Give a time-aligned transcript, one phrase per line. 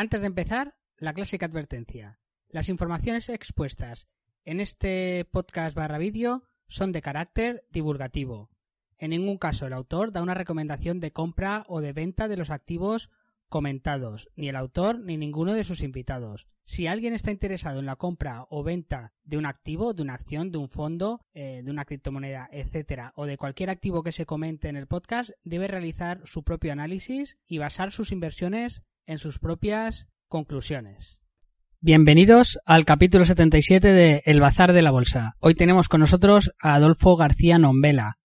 [0.00, 2.20] Antes de empezar, la clásica advertencia.
[2.50, 4.06] Las informaciones expuestas
[4.44, 8.48] en este podcast barra vídeo son de carácter divulgativo.
[8.96, 12.50] En ningún caso el autor da una recomendación de compra o de venta de los
[12.50, 13.10] activos
[13.48, 16.46] comentados, ni el autor ni ninguno de sus invitados.
[16.64, 20.52] Si alguien está interesado en la compra o venta de un activo, de una acción,
[20.52, 24.68] de un fondo, eh, de una criptomoneda, etcétera, o de cualquier activo que se comente
[24.68, 30.06] en el podcast, debe realizar su propio análisis y basar sus inversiones en sus propias
[30.28, 31.18] conclusiones.
[31.80, 35.34] Bienvenidos al capítulo 77 de El Bazar de la Bolsa.
[35.40, 38.18] Hoy tenemos con nosotros a Adolfo García Nombela.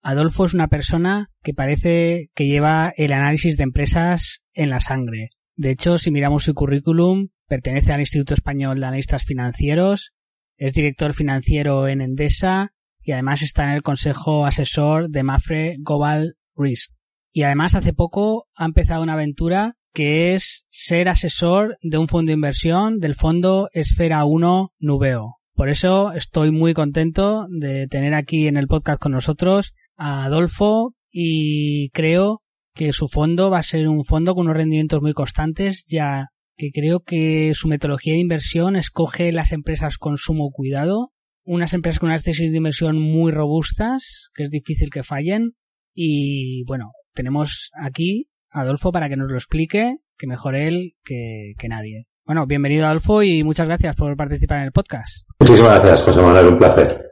[0.00, 5.28] Adolfo es una persona que parece que lleva el análisis de empresas en la sangre.
[5.54, 10.14] De hecho, si miramos su currículum, pertenece al Instituto Español de Analistas Financieros,
[10.56, 16.36] es director financiero en Endesa y además está en el consejo asesor de Mafre Global
[16.56, 16.90] Risk.
[17.32, 22.30] Y además hace poco ha empezado una aventura que es ser asesor de un fondo
[22.30, 25.36] de inversión del fondo Esfera 1 Nubeo.
[25.54, 30.94] Por eso estoy muy contento de tener aquí en el podcast con nosotros a Adolfo
[31.10, 32.38] y creo
[32.74, 36.70] que su fondo va a ser un fondo con unos rendimientos muy constantes ya que
[36.72, 41.12] creo que su metodología de inversión escoge las empresas con sumo cuidado,
[41.44, 45.52] unas empresas con unas tesis de inversión muy robustas, que es difícil que fallen
[45.94, 52.06] y bueno, tenemos aquí Adolfo para que nos lo explique, que mejor él que, nadie.
[52.26, 55.26] Bueno, bienvenido Adolfo y muchas gracias por participar en el podcast.
[55.40, 57.02] Muchísimas gracias, José Manuel, un placer.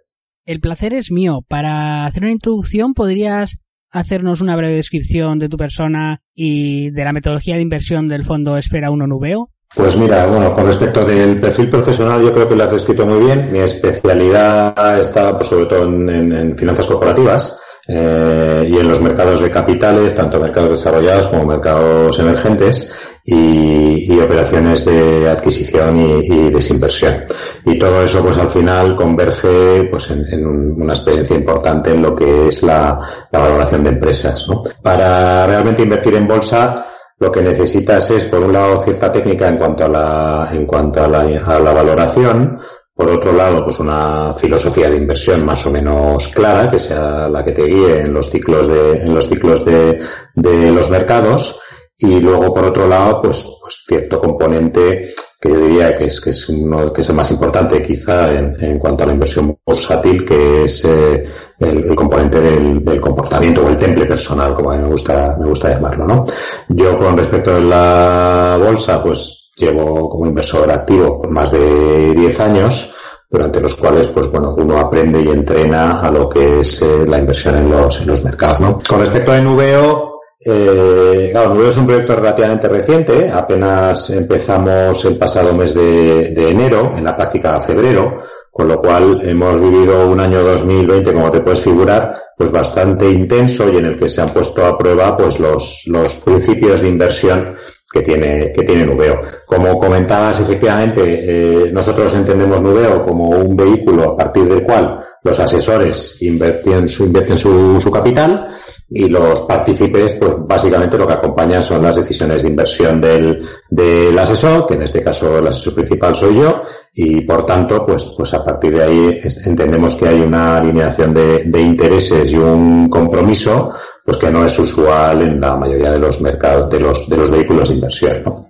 [0.45, 1.41] El placer es mío.
[1.49, 3.57] Para hacer una introducción, ¿podrías
[3.91, 8.57] hacernos una breve descripción de tu persona y de la metodología de inversión del fondo
[8.57, 9.51] Esfera 1 Nubeo?
[9.75, 13.25] Pues mira, bueno, con respecto del perfil profesional, yo creo que lo has descrito muy
[13.25, 13.53] bien.
[13.53, 17.61] Mi especialidad está, pues, sobre todo en finanzas corporativas
[17.93, 22.93] eh, y en los mercados de capitales, tanto mercados desarrollados como mercados emergentes
[23.25, 27.25] y, operaciones de adquisición y, desinversión.
[27.65, 32.47] Y todo eso pues al final converge pues en, una experiencia importante en lo que
[32.47, 33.01] es la,
[33.33, 34.47] valoración de empresas.
[34.81, 36.85] Para realmente invertir en bolsa,
[37.19, 41.03] lo que necesitas es, por un lado, cierta técnica en cuanto a la, en cuanto
[41.03, 42.61] a la, a la valoración,
[43.01, 47.43] por otro lado, pues una filosofía de inversión más o menos clara, que sea la
[47.43, 49.99] que te guíe en los ciclos de, en los ciclos de,
[50.35, 51.59] de los mercados.
[51.99, 56.31] Y luego, por otro lado, pues, pues cierto componente que yo diría que es, que
[56.31, 60.25] es uno, que es el más importante quizá en, en cuanto a la inversión bursátil,
[60.25, 61.25] que es eh,
[61.59, 65.47] el, componente del, del, comportamiento o el temple personal, como a mí me gusta, me
[65.49, 66.27] gusta llamarlo, ¿no?
[66.69, 72.95] Yo con respecto a la bolsa, pues Llevo como inversor activo más de 10 años,
[73.29, 77.19] durante los cuales, pues bueno, uno aprende y entrena a lo que es eh, la
[77.19, 78.79] inversión en los, en los mercados, ¿no?
[78.89, 85.19] Con respecto a Nubeo, eh, claro, Nubeo es un proyecto relativamente reciente, apenas empezamos el
[85.19, 88.17] pasado mes de, de, enero, en la práctica febrero,
[88.51, 93.71] con lo cual hemos vivido un año 2020, como te puedes figurar, pues bastante intenso
[93.71, 97.55] y en el que se han puesto a prueba pues los, los principios de inversión
[97.93, 99.21] que tiene, que tiene Nubeo.
[99.45, 105.39] Como comentabas, efectivamente, eh, nosotros entendemos Nubeo como un vehículo a partir del cual los
[105.39, 108.47] asesores invierten su, capital
[108.89, 114.19] y los partícipes, pues básicamente lo que acompañan son las decisiones de inversión del, del
[114.19, 116.61] asesor, que en este caso el asesor principal soy yo,
[116.95, 121.45] y por tanto, pues, pues a partir de ahí entendemos que hay una alineación de,
[121.45, 123.73] de intereses y un compromiso,
[124.05, 127.31] pues que no es usual en la mayoría de los mercados, de los, de los
[127.31, 128.47] vehículos de inversión, ¿no?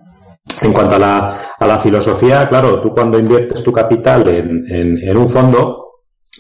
[0.62, 4.99] En cuanto a la, a la filosofía, claro, tú cuando inviertes tu capital en, en,
[4.99, 5.90] en un fondo,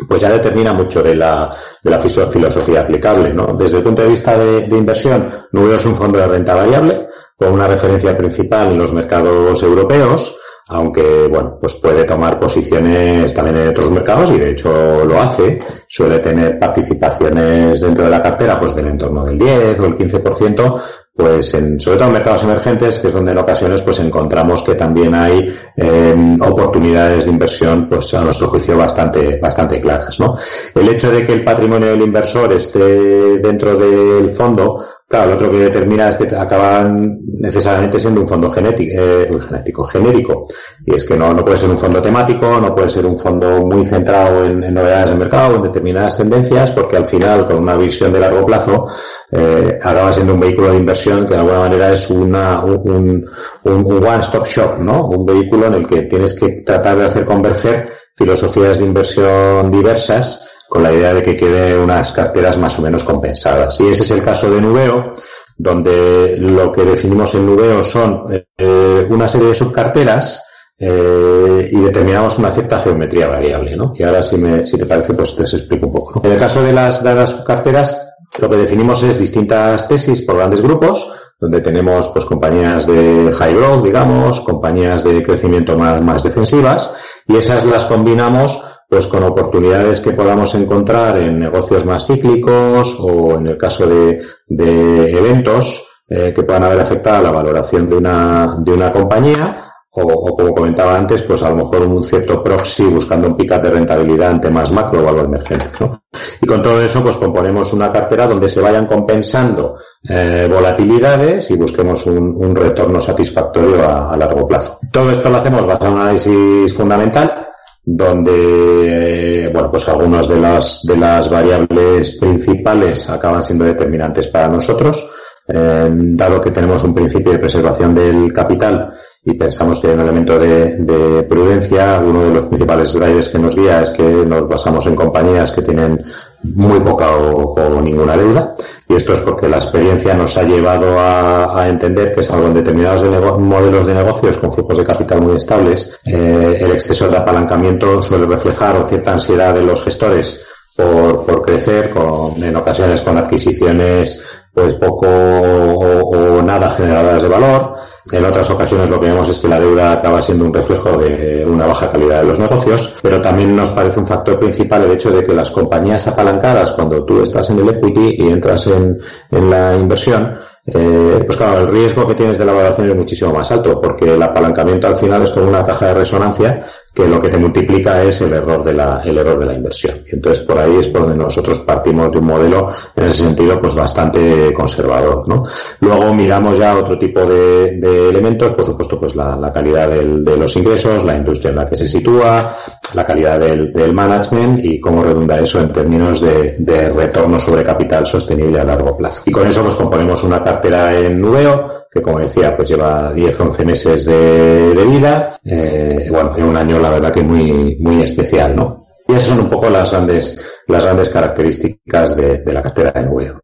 [0.08, 3.54] pues ya determina mucho de la, de la filosofía aplicable, ¿no?
[3.54, 7.52] Desde el punto de vista de, inversión, Nubeo es un fondo de renta variable con
[7.52, 10.38] una referencia principal en los mercados europeos,
[10.68, 15.58] aunque bueno, pues puede tomar posiciones también en otros mercados y de hecho lo hace,
[15.88, 20.82] suele tener participaciones dentro de la cartera pues del entorno del 10 o el 15%,
[21.20, 24.74] pues en, sobre todo en mercados emergentes, que es donde en ocasiones pues encontramos que
[24.74, 30.36] también hay eh, oportunidades de inversión, pues a nuestro juicio bastante, bastante claras, ¿no?
[30.74, 35.50] El hecho de que el patrimonio del inversor esté dentro del fondo, claro, lo otro
[35.50, 40.46] que determina es que acaban necesariamente siendo un fondo genético, eh, genético, genérico.
[40.86, 43.66] Y es que no, no puede ser un fondo temático, no puede ser un fondo
[43.66, 47.76] muy centrado en, en novedades de mercado, en determinadas tendencias, porque al final, con una
[47.76, 48.86] visión de largo plazo,
[49.32, 53.28] eh, acaba siendo un vehículo de inversión que de alguna manera es una, un,
[53.64, 55.08] un, one-stop shop, ¿no?
[55.08, 60.49] Un vehículo en el que tienes que tratar de hacer converger filosofías de inversión diversas
[60.70, 63.80] con la idea de que quede unas carteras más o menos compensadas.
[63.80, 65.12] Y ese es el caso de Nubeo,
[65.58, 68.24] donde lo que definimos en Nubeo son
[68.56, 70.44] eh, una serie de subcarteras
[70.78, 73.92] eh, y determinamos una cierta geometría variable, ¿no?
[73.96, 76.20] Y ahora, si, me, si te parece, pues te explico un poco.
[76.24, 80.62] En el caso de las, de subcarteras, lo que definimos es distintas tesis por grandes
[80.62, 86.94] grupos, donde tenemos pues compañías de high growth, digamos, compañías de crecimiento más, más defensivas,
[87.26, 93.36] y esas las combinamos pues con oportunidades que podamos encontrar en negocios más cíclicos o
[93.36, 97.96] en el caso de, de eventos eh, que puedan haber afectado a la valoración de
[97.96, 102.84] una, de una compañía o, como comentaba antes, pues a lo mejor un cierto proxy
[102.84, 105.66] buscando un pick de rentabilidad ante más macro o algo emergente.
[105.80, 106.04] ¿no?
[106.40, 109.78] Y con todo eso, pues componemos una cartera donde se vayan compensando
[110.08, 114.78] eh, volatilidades y busquemos un, retorno satisfactorio a, largo plazo.
[114.92, 117.49] Todo esto lo hacemos basado en un análisis fundamental
[117.92, 125.10] donde bueno pues algunas de las de las variables principales acaban siendo determinantes para nosotros
[125.52, 128.92] eh, dado que tenemos un principio de preservación del capital
[129.24, 133.56] y pensamos que hay un elemento de, prudencia, uno de los principales drivers que nos
[133.56, 136.00] guía es que nos basamos en compañías que tienen
[136.42, 138.54] muy poca o, ninguna deuda.
[138.90, 143.04] Y esto es porque la experiencia nos ha llevado a, entender que salvo en determinados
[143.38, 148.26] modelos de negocios con flujos de capital muy estables, eh, el exceso de apalancamiento suele
[148.26, 150.44] reflejar o cierta ansiedad de los gestores
[150.74, 157.74] por, por crecer, con, en ocasiones con adquisiciones pues poco o, nada generadoras de valor.
[158.12, 161.44] En otras ocasiones lo que vemos es que la deuda acaba siendo un reflejo de
[161.46, 165.10] una baja calidad de los negocios, pero también nos parece un factor principal el hecho
[165.10, 168.98] de que las compañías apalancadas, cuando tú estás en el equity y entras en,
[169.30, 173.32] en la inversión, eh, pues claro, el riesgo que tienes de la valoración es muchísimo
[173.32, 177.20] más alto, porque el apalancamiento al final es como una caja de resonancia que lo
[177.20, 179.96] que te multiplica es el error de la, el error de la inversión.
[180.10, 183.74] Entonces por ahí es por donde nosotros partimos de un modelo en ese sentido pues
[183.74, 185.44] bastante conservador, ¿no?
[185.80, 187.78] Luego miramos ya otro tipo de,
[188.08, 191.88] elementos, por supuesto pues la, calidad de los ingresos, la industria en la que se
[191.88, 192.54] sitúa,
[192.94, 198.60] la calidad del, management y cómo redunda eso en términos de, retorno sobre capital sostenible
[198.60, 199.22] a largo plazo.
[199.26, 203.64] Y con eso pues componemos una cartera en Nubeo que como decía pues lleva 10-11
[203.64, 208.86] meses de, vida, eh, bueno, en un año la verdad que muy, muy especial, ¿no?
[209.08, 213.40] Y esas son un poco las grandes, las grandes características de, la cartera de Nubeo.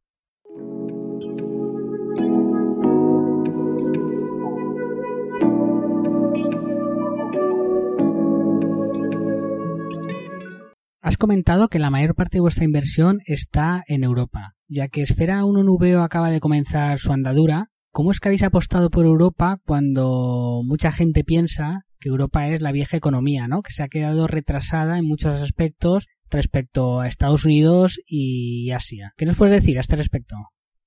[11.00, 15.44] Has comentado que la mayor parte de vuestra inversión está en Europa, ya que Esfera
[15.44, 17.70] 1 Nubeo acaba de comenzar su andadura.
[17.96, 22.70] ¿Cómo es que habéis apostado por Europa cuando mucha gente piensa que Europa es la
[22.70, 23.62] vieja economía, ¿no?
[23.62, 29.14] Que se ha quedado retrasada en muchos aspectos respecto a Estados Unidos y Asia.
[29.16, 30.36] ¿Qué nos puedes decir a este respecto?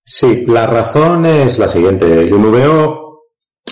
[0.06, 2.30] Sí, la razón es la siguiente.
[2.30, 3.09] Yo no veo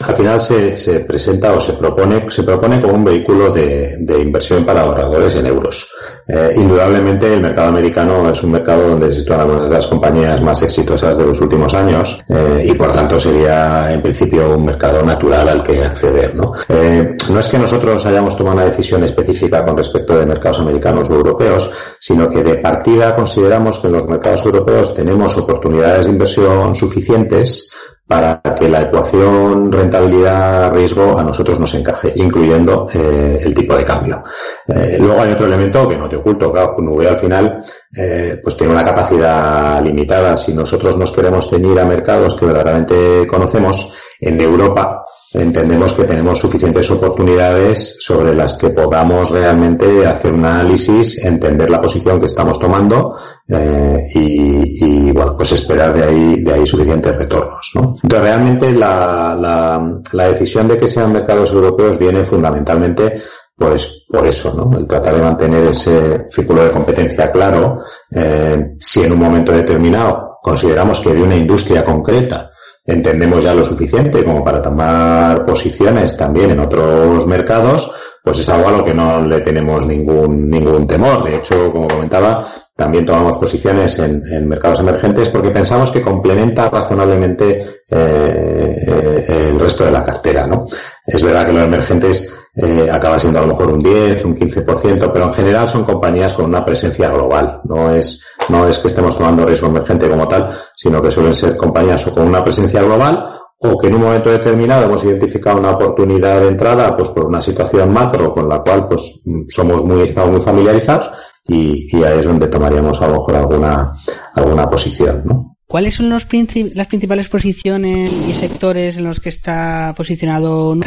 [0.05, 4.21] al final se, se, presenta o se propone, se propone como un vehículo de, de
[4.21, 5.91] inversión para ahorradores en euros.
[6.27, 10.41] Eh, indudablemente el mercado americano es un mercado donde se sitúan algunas de las compañías
[10.41, 15.03] más exitosas de los últimos años eh, y por tanto sería en principio un mercado
[15.03, 16.35] natural al que acceder.
[16.35, 16.51] ¿no?
[16.67, 21.09] Eh, no es que nosotros hayamos tomado una decisión específica con respecto de mercados americanos
[21.09, 26.11] o europeos, sino que de partida consideramos que en los mercados europeos tenemos oportunidades de
[26.11, 27.71] inversión suficientes
[28.07, 34.23] para que la ecuación rentabilidad-riesgo a nosotros nos encaje, incluyendo eh, el tipo de cambio.
[34.65, 37.63] Eh, luego hay otro elemento que no te oculto, claro, Nube al final
[37.95, 40.37] eh, pues tiene una capacidad limitada.
[40.37, 45.05] Si nosotros nos queremos ceñir a mercados que verdaderamente conocemos, en Europa
[45.39, 51.81] entendemos que tenemos suficientes oportunidades sobre las que podamos realmente hacer un análisis, entender la
[51.81, 53.17] posición que estamos tomando
[53.47, 57.71] eh, y, bueno, pues esperar de ahí, suficientes retornos.
[57.75, 57.95] ¿no?
[58.03, 63.13] Entonces realmente la decisión de que sean mercados europeos viene fundamentalmente
[63.57, 64.77] pues por eso, ¿no?
[64.77, 67.79] El tratar de mantener ese círculo de competencia claro,
[68.11, 72.51] eh, si en un momento determinado consideramos que de una industria concreta
[72.87, 77.91] entendemos ya lo suficiente como para tomar posiciones también en otros mercados,
[78.23, 81.23] pues es algo a lo que no le tenemos ningún, ningún temor.
[81.23, 87.81] De hecho, como comentaba, también tomamos posiciones en, mercados emergentes porque pensamos que complementa razonablemente
[87.89, 90.65] eh, eh, el resto de la cartera, ¿no?
[91.05, 95.11] Es verdad que los emergentes eh, acaba siendo a lo mejor un 10, un 15%,
[95.13, 97.61] pero en general son compañías con una presencia global.
[97.65, 101.55] No es, no es que estemos tomando riesgo emergente como tal, sino que suelen ser
[101.55, 103.25] compañías o con una presencia global
[103.59, 107.41] o que en un momento determinado hemos identificado una oportunidad de entrada pues por una
[107.41, 111.11] situación macro con la cual pues somos muy, muy familiarizados
[111.43, 113.93] y, y ahí es donde tomaríamos a lo mejor alguna,
[114.35, 115.57] alguna posición, ¿no?
[115.67, 116.25] ¿Cuáles son los
[116.73, 120.77] las principales posiciones y sectores en los que está posicionado?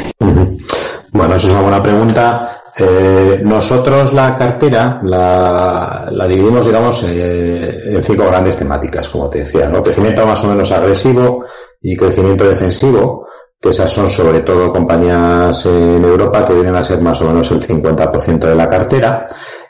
[1.13, 2.63] Bueno, eso es una buena pregunta.
[2.77, 9.39] Eh, nosotros la cartera la, la dividimos, digamos, eh, en cinco grandes temáticas, como te
[9.39, 9.83] decía, ¿no?
[9.83, 11.45] Crecimiento más o menos agresivo
[11.81, 13.27] y crecimiento defensivo,
[13.59, 17.51] que esas son sobre todo compañías en Europa que vienen a ser más o menos
[17.51, 19.27] el 50% de la cartera.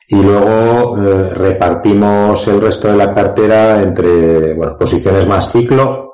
[0.08, 6.14] Y luego eh, repartimos el resto de la cartera entre, bueno, posiciones más ciclo,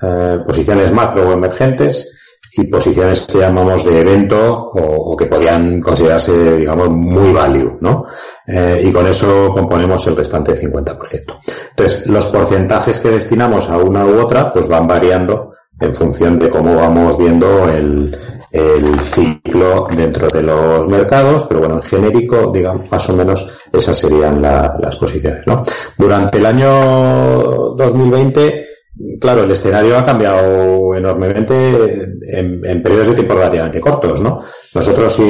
[0.00, 2.21] eh, posiciones macro o emergentes,
[2.54, 8.04] y posiciones que llamamos de evento o, que podían considerarse, digamos, muy value, ¿no?
[8.46, 11.38] Eh, y con eso componemos el restante 50%.
[11.70, 16.50] Entonces, los porcentajes que destinamos a una u otra, pues van variando en función de
[16.50, 18.14] cómo vamos viendo el,
[18.50, 23.96] el ciclo dentro de los mercados, pero bueno, en genérico, digamos, más o menos esas
[23.96, 25.62] serían las posiciones, ¿no?
[25.96, 28.71] Durante el año 2020,
[29.20, 34.36] Claro, el escenario ha cambiado enormemente en, periodos de tiempo relativamente cortos, ¿no?
[34.74, 35.22] Nosotros si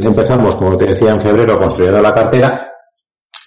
[0.00, 2.68] empezamos, como te decía, en febrero construyendo la cartera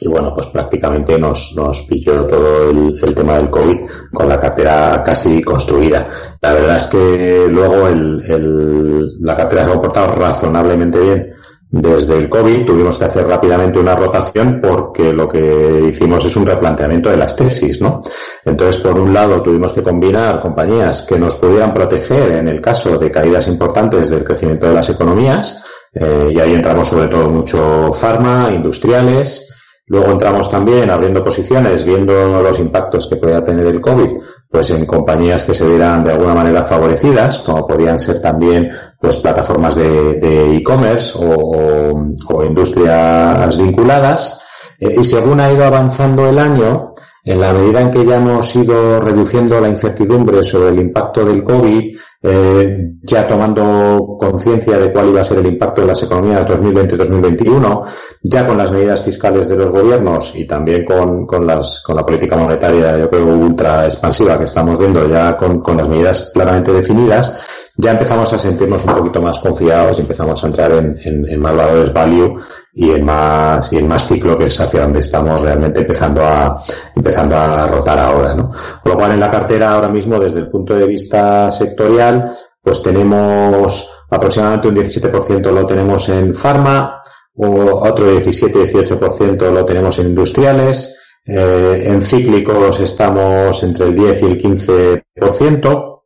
[0.01, 3.79] y bueno, pues prácticamente nos, nos pilló todo el, tema del COVID
[4.11, 6.07] con la cartera casi construida.
[6.41, 7.87] La verdad es que luego
[9.19, 11.33] la cartera se ha comportado razonablemente bien
[11.71, 16.45] desde el COVID tuvimos que hacer rápidamente una rotación porque lo que hicimos es un
[16.45, 18.01] replanteamiento de las tesis, ¿no?
[18.43, 22.97] Entonces, por un lado, tuvimos que combinar compañías que nos pudieran proteger en el caso
[22.97, 25.63] de caídas importantes del crecimiento de las economías,
[25.93, 29.60] eh, y ahí entramos sobre todo mucho farma, industriales,
[29.91, 34.09] Luego entramos también abriendo posiciones, viendo los impactos que pueda tener el COVID,
[34.49, 39.17] pues en compañías que se vieran de alguna manera favorecidas, como podrían ser también pues
[39.17, 44.41] plataformas de e-commerce o, industrias vinculadas.
[44.79, 46.90] Eh, y según ha ido avanzando el año,
[47.23, 51.43] en la medida en que ya hemos ido reduciendo la incertidumbre sobre el impacto del
[51.43, 56.47] COVID, eh, ya tomando conciencia de cuál iba a ser el impacto de las economías
[56.47, 57.81] 2020-2021,
[58.23, 62.05] ya con las medidas fiscales de los gobiernos y también con, con, las, con la
[62.05, 66.73] política monetaria, yo creo, ultra expansiva que estamos viendo, ya con, con las medidas claramente
[66.73, 71.39] definidas, ya empezamos a sentirnos un poquito más confiados y empezamos a entrar en, en,
[71.39, 72.35] más valores value
[72.73, 76.61] y en más y en más ciclo que es hacia donde estamos realmente empezando a
[76.95, 78.51] empezando a rotar ahora, ¿no?
[78.83, 82.81] Con lo cual en la cartera ahora mismo desde el punto de vista sectorial pues
[82.83, 87.01] tenemos aproximadamente un 17% lo tenemos en farma,
[87.35, 94.37] otro 17-18% lo tenemos en industriales, eh, en cíclicos estamos entre el 10 y el
[94.37, 96.00] 15%,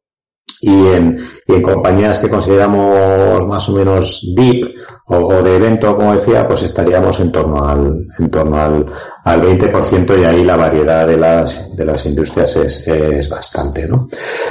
[0.62, 4.74] y en, en compañías que consideramos más o menos deep
[5.08, 8.86] o, de evento, como decía, pues estaríamos en torno al, en torno al,
[9.24, 14.08] al 20% y ahí la variedad de las, de las industrias es, es bastante, ¿no?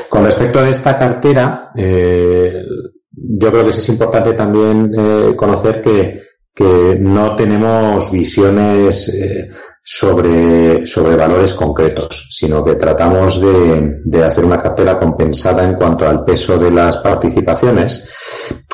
[0.09, 2.63] Con respecto a esta cartera, eh,
[3.11, 6.21] yo creo que es importante también eh, conocer que,
[6.55, 9.51] que no tenemos visiones eh,
[9.83, 16.07] sobre, sobre valores concretos, sino que tratamos de, de, hacer una cartera compensada en cuanto
[16.07, 18.09] al peso de las participaciones.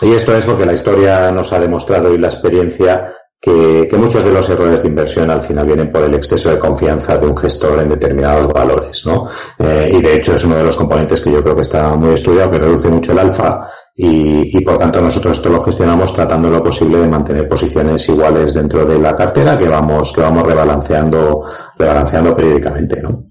[0.02, 4.32] Y esto es porque la historia nos ha demostrado y la experiencia que, muchos de
[4.32, 7.80] los errores de inversión al final vienen por el exceso de confianza de un gestor
[7.80, 9.26] en determinados valores, ¿no?
[9.58, 12.12] Eh, y de hecho es uno de los componentes que yo creo que está muy
[12.12, 16.50] estudiado, que reduce mucho el alfa y, y por tanto nosotros esto lo gestionamos tratando
[16.50, 21.42] lo posible de mantener posiciones iguales dentro de la cartera que vamos, que vamos rebalanceando,
[21.78, 23.29] rebalanceando periódicamente, ¿no?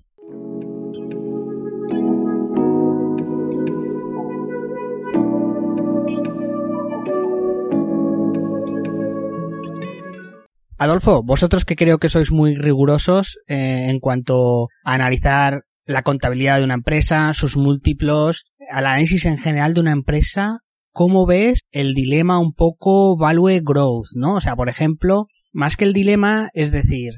[10.79, 16.57] Adolfo, vosotros que creo que sois muy rigurosos eh, en cuanto a analizar la contabilidad
[16.57, 20.59] de una empresa, sus múltiplos, al análisis en general de una empresa,
[20.93, 24.35] ¿cómo ves el dilema un poco value growth, no?
[24.35, 27.15] O sea, por ejemplo, más que el dilema, es decir,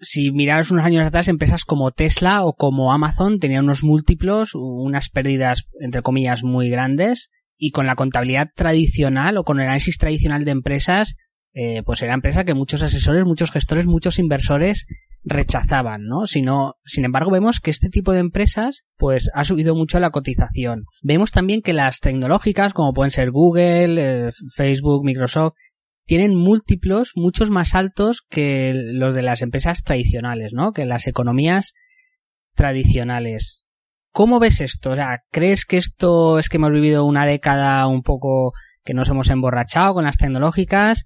[0.00, 5.10] si miraros unos años atrás, empresas como Tesla o como Amazon tenían unos múltiplos, unas
[5.10, 10.44] pérdidas, entre comillas, muy grandes, y con la contabilidad tradicional o con el análisis tradicional
[10.44, 11.14] de empresas,
[11.58, 14.86] eh, pues era empresa que muchos asesores, muchos gestores, muchos inversores
[15.24, 16.26] rechazaban, ¿no?
[16.26, 20.84] Sino, sin embargo, vemos que este tipo de empresas, pues, ha subido mucho la cotización.
[21.02, 25.54] Vemos también que las tecnológicas, como pueden ser Google, eh, Facebook, Microsoft,
[26.04, 30.72] tienen múltiplos muchos más altos que los de las empresas tradicionales, ¿no?
[30.72, 31.72] Que las economías
[32.54, 33.64] tradicionales.
[34.12, 34.94] ¿Cómo ves esto?
[35.32, 38.52] ¿crees que esto es que hemos vivido una década un poco
[38.84, 41.04] que nos hemos emborrachado con las tecnológicas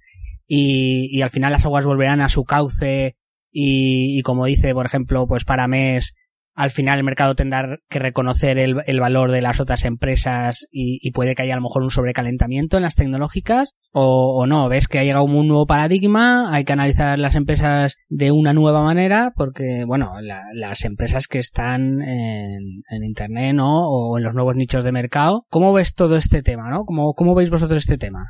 [0.52, 3.14] y, y al final las aguas volverán a su cauce
[3.52, 6.14] y, y, como dice, por ejemplo, pues para mes
[6.54, 11.35] al final el mercado tendrá que reconocer el, valor de las otras empresas y, puede
[11.35, 15.04] que haya a lo mejor un sobrecalentamiento en las tecnológicas o, no, ves que ha
[15.04, 20.12] llegado un nuevo paradigma, hay que analizar las empresas de una nueva manera porque, bueno,
[20.52, 23.88] las empresas que están en, Internet, ¿no?
[23.88, 25.47] O en los nuevos nichos de mercado.
[25.49, 26.85] ¿Cómo ves todo este tema, no?
[26.85, 28.26] ¿Cómo, cómo veis vosotros este tema?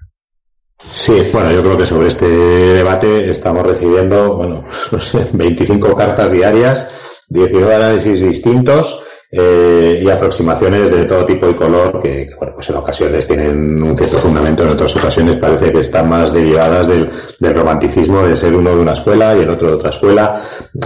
[0.83, 6.33] Sí, bueno, yo creo que sobre este debate estamos recibiendo, bueno, no sé, 25 cartas
[6.33, 6.89] diarias
[7.29, 12.77] 19 análisis distintos eh, y aproximaciones de todo tipo y color que, bueno, pues en
[12.77, 17.09] ocasiones tienen un cierto fundamento, en otras ocasiones parece que están más derivadas del,
[17.55, 20.41] romanticismo de ser uno de una escuela y el otro de otra escuela.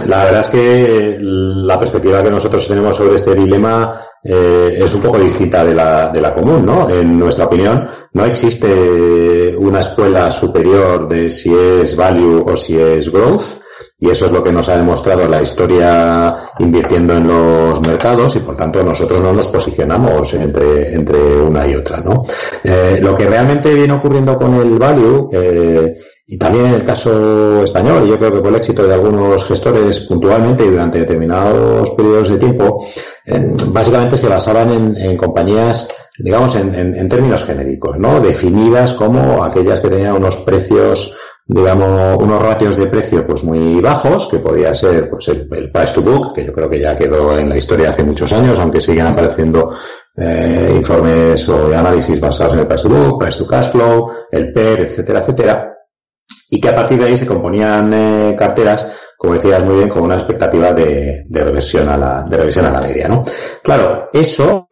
[0.07, 5.01] La verdad es que la perspectiva que nosotros tenemos sobre este dilema eh, es un
[5.01, 6.87] poco distinta de la, de la común, ¿no?
[6.87, 13.11] En nuestra opinión, no existe una escuela superior de si es value o si es
[13.11, 13.64] growth
[13.97, 18.39] y eso es lo que nos ha demostrado la historia invirtiendo en los mercados y
[18.39, 22.25] por tanto nosotros no nos posicionamos entre, entre una y otra, ¿no?
[22.61, 25.93] Eh, lo que realmente viene ocurriendo con el value, eh,
[26.27, 30.01] y también en el caso español, yo creo que por el éxito de algunos gestores
[30.01, 32.85] puntualmente y durante determinados periodos de tiempo,
[33.25, 35.87] eh, básicamente se basaban en, compañías
[36.17, 38.21] digamos, en, en, términos genéricos, ¿no?
[38.21, 41.13] Definidas como aquellas que tenían unos precios
[41.47, 46.01] digamos, unos ratios de precio pues muy bajos, que podía ser pues el, price to
[46.01, 49.05] book, que yo creo que ya quedó en la historia hace muchos años, aunque siguen
[49.05, 49.71] apareciendo
[50.17, 54.51] eh, informes o análisis basados en el price to book, price to cash flow, el
[54.51, 55.75] PER, etcétera, etcétera,
[56.49, 60.03] y que a partir de ahí se componían eh, carteras, como decías muy bien, con
[60.03, 63.23] una expectativa de, de reversión a la, de reversión a la media, ¿no?
[63.61, 64.67] Claro, eso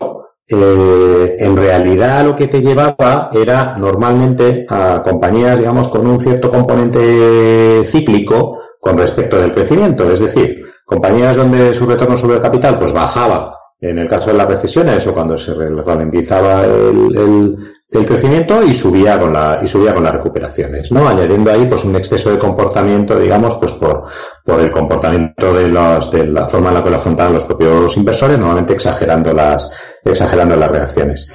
[0.48, 6.52] eh, en realidad lo que te llevaba era normalmente a compañías, digamos, con un cierto
[6.52, 10.12] componente cíclico con respecto del crecimiento.
[10.12, 14.38] Es decir, compañías donde su retorno sobre el capital pues bajaba en el caso de
[14.38, 19.94] las recesiones o cuando se ralentizaba el, el, crecimiento y subía con la y subía
[19.94, 21.08] con las recuperaciones, ¿no?
[21.08, 24.04] Añadiendo ahí pues un exceso de comportamiento, digamos, pues por,
[24.44, 27.96] por el comportamiento de los, de la forma en la que lo afrontaban los propios
[27.98, 29.72] inversores, normalmente exagerando las,
[30.04, 31.32] exagerando las reacciones.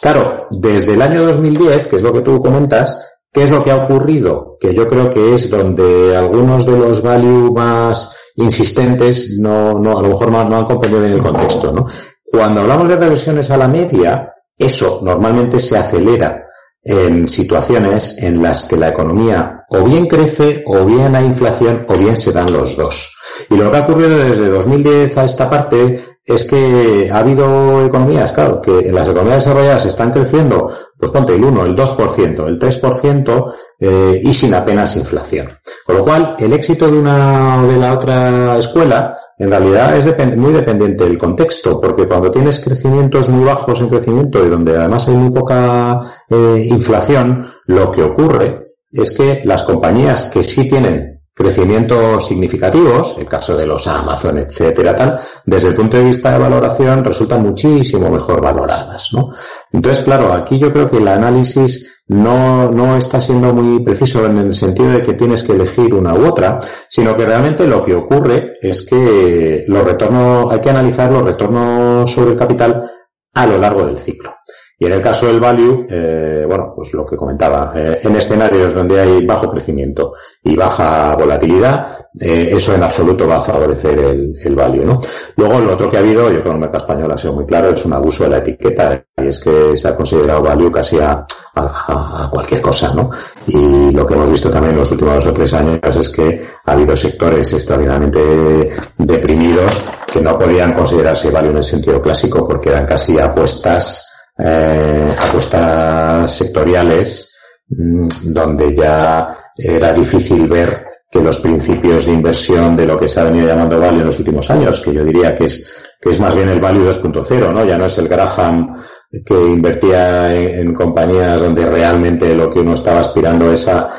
[0.00, 3.70] Claro, desde el año 2010, que es lo que tú comentas, ¿Qué es lo que
[3.70, 4.58] ha ocurrido?
[4.60, 10.02] Que yo creo que es donde algunos de los value más insistentes no, no, a
[10.02, 11.86] lo mejor no, han comprendido en el contexto, ¿no?
[12.30, 16.46] Cuando hablamos de reversiones a la media, eso normalmente se acelera
[16.82, 21.94] en situaciones en las que la economía o bien crece o bien hay inflación o
[21.94, 23.16] bien se dan los dos.
[23.48, 28.32] Y lo que ha ocurrido desde 2010 a esta parte es que ha habido economías,
[28.32, 30.70] claro, que las economías desarrolladas están creciendo,
[31.02, 35.58] pues ponte el 1, el 2%, el 3% eh, y sin apenas inflación.
[35.84, 40.36] Con lo cual, el éxito de una o de la otra escuela en realidad es
[40.36, 45.08] muy dependiente del contexto, porque cuando tienes crecimientos muy bajos en crecimiento y donde además
[45.08, 51.12] hay muy poca eh, inflación, lo que ocurre es que las compañías que sí tienen
[51.34, 56.38] crecimientos significativos, el caso de los Amazon, etcétera, tal, desde el punto de vista de
[56.38, 59.30] valoración resultan muchísimo mejor valoradas, ¿no?
[59.72, 64.38] Entonces, claro, aquí yo creo que el análisis no, no está siendo muy preciso en
[64.38, 66.58] el sentido de que tienes que elegir una u otra,
[66.88, 72.10] sino que realmente lo que ocurre es que los retornos, hay que analizar los retornos
[72.10, 72.90] sobre el capital
[73.34, 74.34] a lo largo del ciclo.
[74.82, 78.74] Y en el caso del value, eh, bueno, pues lo que comentaba, eh, en escenarios
[78.74, 84.34] donde hay bajo crecimiento y baja volatilidad, eh, eso en absoluto va a favorecer el,
[84.44, 85.00] el, value, ¿no?
[85.36, 87.46] Luego, lo otro que ha habido, yo creo que el mercado español ha sido muy
[87.46, 90.98] claro, es un abuso de la etiqueta, y es que se ha considerado value casi
[90.98, 93.08] a, a, a cualquier cosa, ¿no?
[93.46, 96.44] Y lo que hemos visto también en los últimos dos o tres años es que
[96.64, 98.68] ha habido sectores extraordinariamente
[98.98, 104.08] deprimidos que no podían considerarse value en el sentido clásico porque eran casi apuestas
[104.44, 107.36] eh, apuestas sectoriales
[107.68, 113.20] mm, donde ya era difícil ver que los principios de inversión de lo que se
[113.20, 116.18] ha venido llamando value en los últimos años, que yo diría que es, que es
[116.18, 117.64] más bien el value 2.0, ¿no?
[117.66, 118.82] Ya no es el Graham
[119.26, 123.98] que invertía en, compañías donde realmente lo que uno estaba aspirando es a,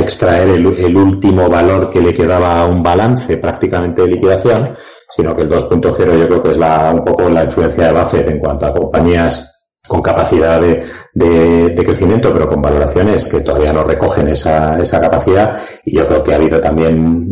[0.00, 4.74] extraer el, el, último valor que le quedaba a un balance prácticamente de liquidación,
[5.08, 8.28] sino que el 2.0 yo creo que es la, un poco la influencia de Buffett
[8.28, 13.72] en cuanto a compañías con capacidad de, de, de, crecimiento, pero con valoraciones que todavía
[13.72, 15.58] no recogen esa, esa capacidad.
[15.84, 17.24] Y yo creo que ha habido también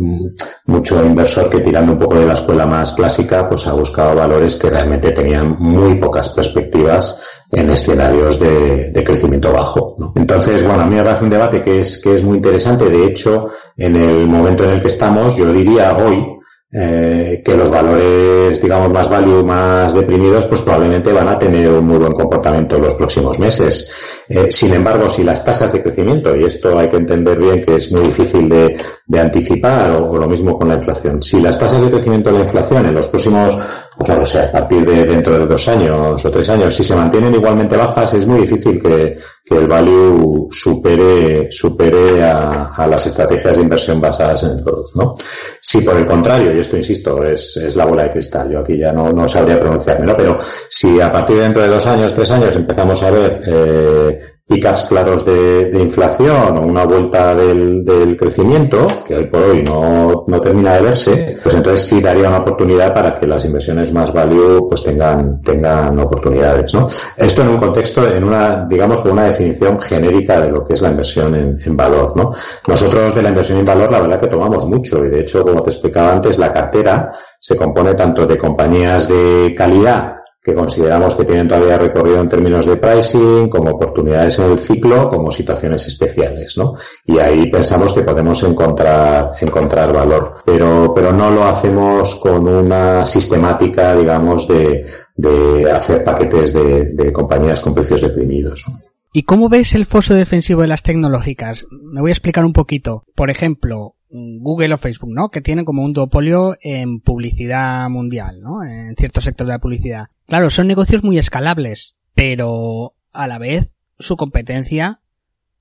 [0.65, 4.55] mucho inversor que tirando un poco de la escuela más clásica, pues ha buscado valores
[4.55, 9.95] que realmente tenían muy pocas perspectivas en escenarios de, de crecimiento bajo.
[10.15, 12.89] Entonces, bueno, a mí me parece un debate que es, que es muy interesante.
[12.89, 16.36] De hecho, en el momento en el que estamos, yo diría hoy,
[16.79, 21.87] eh, que los valores, digamos, más value, más deprimidos, pues probablemente van a tener un
[21.87, 23.91] muy buen comportamiento en los próximos meses.
[24.29, 27.77] Eh, sin embargo, si las tasas de crecimiento, y esto hay que entender bien que
[27.77, 28.77] es muy difícil de,
[29.15, 32.85] anticipar, o, lo mismo con la inflación, si las tasas de crecimiento de la inflación
[32.85, 33.57] en los próximos,
[33.97, 36.95] pues no sé, a partir de dentro de dos años o tres años, si se
[36.95, 43.55] mantienen igualmente bajas, es muy difícil que, que el value supere, supere a, las estrategias
[43.55, 45.15] de inversión basadas en el producto, ¿no?
[45.61, 48.77] Si por el contrario, y esto insisto, es, es la bola de cristal, yo aquí
[48.77, 50.17] ya no, no sabría pronunciarme, ¿no?
[50.17, 50.37] Pero
[50.69, 54.85] si a partir de dentro de dos años, tres años empezamos a ver eh, picas
[54.85, 60.73] claros de, inflación o una vuelta del, crecimiento, que hoy por hoy no, no, termina
[60.73, 64.83] de verse, pues entonces sí daría una oportunidad para que las inversiones más value pues
[64.83, 66.87] tengan, tengan oportunidades, ¿no?
[67.15, 70.81] Esto en un contexto, en una, digamos, con una definición genérica de lo que es
[70.81, 72.33] la inversión en valor, ¿no?
[72.67, 75.61] Nosotros de la inversión en valor, la verdad que tomamos mucho y de hecho, como
[75.61, 80.16] te explicaba antes, la cartera se compone tanto de compañías de calidad
[80.47, 85.09] que consideramos que tienen todavía recorrido en términos de pricing, como oportunidades en el ciclo,
[85.09, 86.73] como situaciones especiales, ¿no?
[87.03, 90.35] Y ahí pensamos que podemos encontrar, encontrar valor.
[90.45, 94.85] Pero, pero no lo hacemos con una sistemática, digamos, de,
[95.17, 98.63] de hacer paquetes de, de compañías con precios deprimidos.
[99.11, 101.65] ¿Y cómo ves el foso defensivo de las tecnológicas?
[101.71, 103.03] Me voy a explicar un poquito.
[103.15, 105.29] Por ejemplo, Google o Facebook, ¿no?
[105.29, 108.63] Que tienen como un duopolio en publicidad mundial, ¿no?
[108.63, 110.07] En ciertos sectores de la publicidad.
[110.25, 115.01] Claro, son negocios muy escalables, pero a la vez su competencia,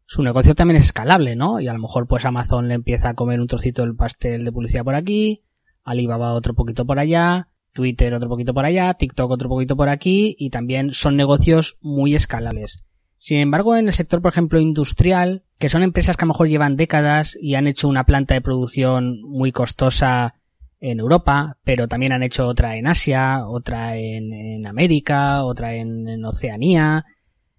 [0.05, 1.61] su negocio también es escalable, ¿no?
[1.61, 4.53] Y a lo mejor pues Amazon le empieza a comer un trocito del pastel de
[4.53, 5.43] publicidad por aquí,
[5.83, 10.35] Alibaba otro poquito por allá, Twitter otro poquito por allá, TikTok otro poquito por aquí,
[10.39, 12.83] y también son negocios muy escalables.
[13.19, 16.49] Sin embargo, en el sector, por ejemplo, industrial, que son empresas que a lo mejor
[16.49, 20.35] llevan décadas y han hecho una planta de producción muy costosa
[20.81, 27.07] en Europa, pero también han hecho otra en Asia, otra en, América, otra en, Oceanía,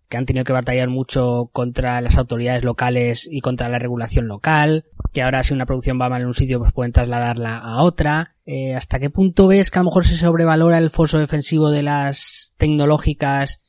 [0.08, 4.86] que han tenido que batallar mucho contra las autoridades locales y contra la regulación local,
[5.12, 8.36] que ahora si una producción va mal en un sitio pues pueden trasladarla a otra.
[8.46, 11.84] Eh, ¿Hasta qué punto ves que a lo mejor se sobrevalora el foso defensivo de
[11.84, 13.60] las tecnológicas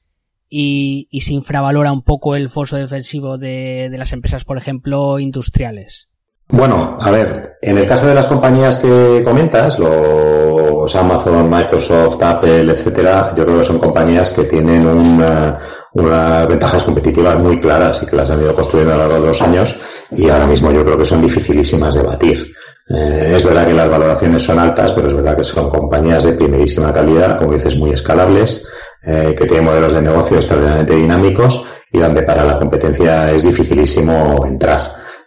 [0.48, 6.08] y, se infravalora un poco el foso defensivo de, las empresas, por ejemplo, industriales?
[6.50, 12.72] Bueno, a ver, en el caso de las compañías que comentas, los Amazon, Microsoft, Apple,
[12.72, 15.58] etcétera, yo creo que son compañías que tienen una,
[15.92, 19.28] unas ventajas competitivas muy claras y que las han ido construyendo a lo largo de
[19.28, 19.78] los años
[20.11, 22.54] y ahora mismo yo creo que son dificilísimas de batir.
[22.88, 26.32] Eh, es verdad que las valoraciones son altas, pero es verdad que son compañías de
[26.32, 28.66] primerísima calidad, como dices, muy escalables,
[29.02, 34.44] eh, que tienen modelos de negocio extraordinariamente dinámicos y donde para la competencia es dificilísimo
[34.46, 34.80] entrar.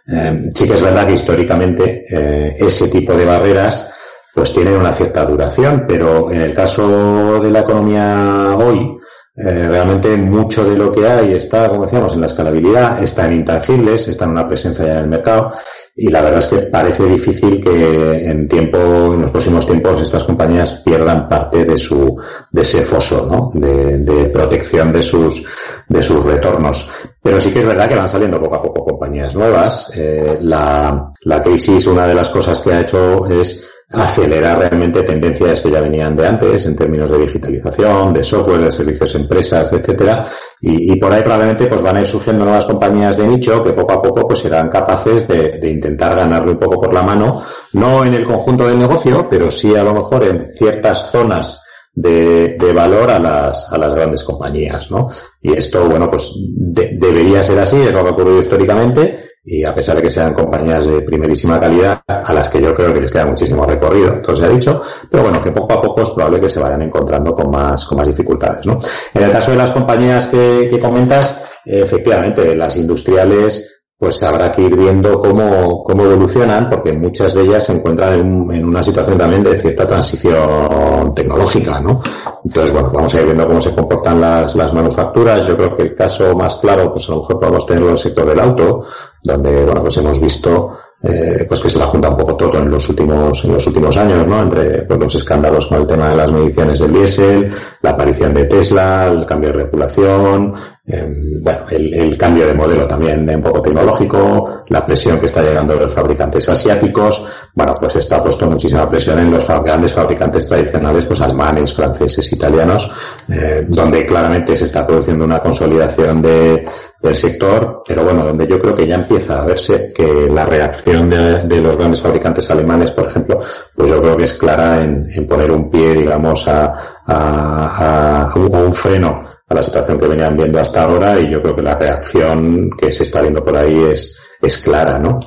[0.06, 3.92] Eh, sí que es verdad que históricamente eh, ese tipo de barreras
[4.34, 8.98] pues tienen una cierta duración, pero en el caso de la economía hoy,
[9.34, 13.34] eh, realmente mucho de lo que hay está, como decíamos, en la escalabilidad, está en
[13.34, 15.50] intangibles, está en una presencia ya en el mercado
[15.94, 20.24] y la verdad es que parece difícil que en tiempo, en los próximos tiempos, estas
[20.24, 22.16] compañías pierdan parte de su,
[22.50, 23.50] de ese foso, ¿no?
[23.54, 25.44] De, protección de sus,
[25.88, 26.88] de sus retornos.
[27.22, 29.92] Pero sí que es verdad que van saliendo poco a poco compañías nuevas.
[29.96, 35.60] Eh, la, la crisis, una de las cosas que ha hecho es acelerar realmente tendencias
[35.60, 40.26] que ya venían de antes en términos de digitalización, de software, de servicios empresas, etcétera,
[40.60, 43.92] y, por ahí probablemente pues van a ir surgiendo nuevas compañías de nicho que poco
[43.92, 47.42] a poco pues serán capaces de, de intentar ganarle un poco por la mano,
[47.74, 51.62] no en el conjunto del negocio, pero sí a lo mejor en ciertas zonas
[51.94, 55.08] de, de, valor a las, a las grandes compañías, ¿no?
[55.42, 59.74] Y esto, bueno, pues debería ser así, es lo que ha ocurrido históricamente, y a
[59.74, 63.10] pesar de que sean compañías de primerísima calidad, a las que yo creo que les
[63.10, 66.40] queda muchísimo recorrido, todo se ha dicho, pero bueno, que poco a poco es probable
[66.40, 68.78] que se vayan encontrando con más, con más dificultades, ¿no?
[69.12, 74.62] En el caso de las compañías que, que comentas, efectivamente, las industriales pues habrá que
[74.62, 79.16] ir viendo cómo, cómo evolucionan, porque muchas de ellas se encuentran en, en, una situación
[79.16, 82.02] también de cierta transición tecnológica, ¿no?
[82.44, 85.46] Entonces, bueno, vamos a ir viendo cómo se comportan las, las manufacturas.
[85.46, 87.98] Yo creo que el caso más claro, pues a lo mejor podemos tenerlo en el
[87.98, 88.84] sector del auto,
[89.22, 90.70] donde, bueno, pues hemos visto
[91.02, 93.96] eh, pues que se la junta un poco todo en los últimos en los últimos
[93.96, 94.42] años, ¿no?
[94.42, 97.50] Entre pues, los escándalos con el tema de las mediciones del diésel,
[97.82, 101.06] la aparición de Tesla, el cambio de regulación, eh,
[101.40, 105.40] bueno, el, el, cambio de modelo también de un poco tecnológico, la presión que está
[105.40, 110.48] llegando de los fabricantes asiáticos, bueno, pues está puesto muchísima presión en los grandes fabricantes
[110.48, 112.90] tradicionales, pues alemanes, franceses, italianos,
[113.28, 116.64] eh, donde claramente se está produciendo una consolidación de,
[117.02, 121.10] del sector, pero bueno, donde yo creo que ya empieza a verse que la reacción
[121.10, 123.40] de, los grandes fabricantes alemanes, por ejemplo,
[123.74, 129.20] pues yo creo que es clara en, poner un pie, digamos, a, a, un freno
[129.48, 132.92] a la situación que venían viendo hasta ahora y yo creo que la reacción que
[132.92, 135.18] se está viendo por ahí es, es clara, ¿no?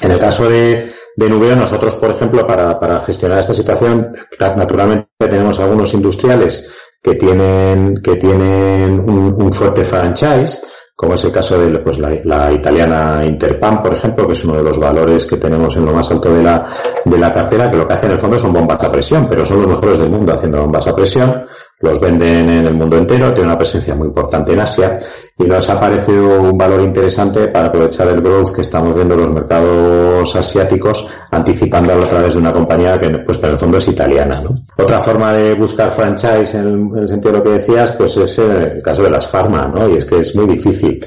[0.00, 5.08] En el caso de, de Nubeo, nosotros, por ejemplo, para, para gestionar esta situación, naturalmente
[5.18, 6.70] tenemos algunos industriales
[7.02, 10.70] que tienen, que tienen un fuerte franchise,
[11.00, 14.62] como es el caso de pues, la, italiana Interpam, por ejemplo, que es uno de
[14.62, 16.66] los valores que tenemos en lo más alto de la,
[17.06, 19.42] de la cartera, que lo que hace en el fondo son bombas a presión, pero
[19.42, 21.46] son los mejores del mundo haciendo bombas a presión,
[21.80, 24.98] los venden en el mundo entero, tiene una presencia muy importante en Asia
[25.38, 29.20] y nos ha parecido un valor interesante para aprovechar el growth que estamos viendo en
[29.20, 33.88] los mercados asiáticos, anticipándolo a través de una compañía que, pues, en el fondo es
[33.88, 34.42] italiana.
[34.42, 34.54] ¿no?
[34.76, 38.82] Otra forma de buscar franchise en el, sentido de lo que decías, pues es el
[38.82, 39.88] caso de las farma, ¿no?
[39.88, 41.04] Y es que es muy difícil.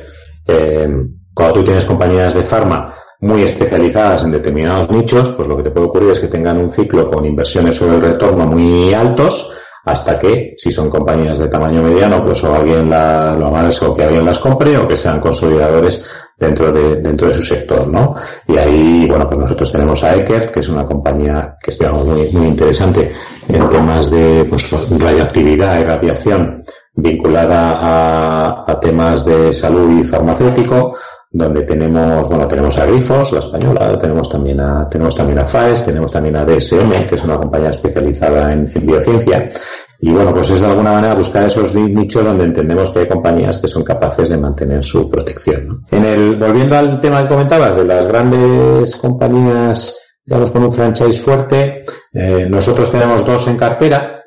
[0.48, 0.88] Eh,
[1.36, 5.72] cuando tú tienes compañías de farma muy especializadas en determinados nichos, pues lo que te
[5.72, 9.52] puede ocurrir es que tengan un ciclo con inversiones sobre el retorno muy altos,
[9.86, 13.94] hasta que, si son compañías de tamaño mediano, pues o alguien la, lo más o
[13.94, 16.06] que alguien las compre o que sean consolidadores
[16.38, 18.16] dentro de, dentro de su sector, ¿no?
[18.48, 22.30] Y ahí, bueno, pues nosotros tenemos a Eckert, que es una compañía que es muy,
[22.32, 23.12] muy interesante
[23.48, 24.70] en temas de pues,
[25.00, 26.64] radioactividad y radiación
[26.96, 30.94] vinculada a, a temas de salud y farmacéutico,
[31.36, 35.86] donde tenemos, bueno, tenemos a Grifos, la española, tenemos también a, tenemos también a FAES,
[35.86, 39.52] tenemos también a DSM, que es una compañía especializada en, biociencia.
[40.00, 43.58] Y bueno, pues es de alguna manera buscar esos nichos donde entendemos que hay compañías
[43.58, 45.84] que son capaces de mantener su protección.
[45.90, 51.20] En el, volviendo al tema que comentabas de las grandes compañías, digamos, con un franchise
[51.20, 54.24] fuerte, eh, nosotros tenemos dos en cartera.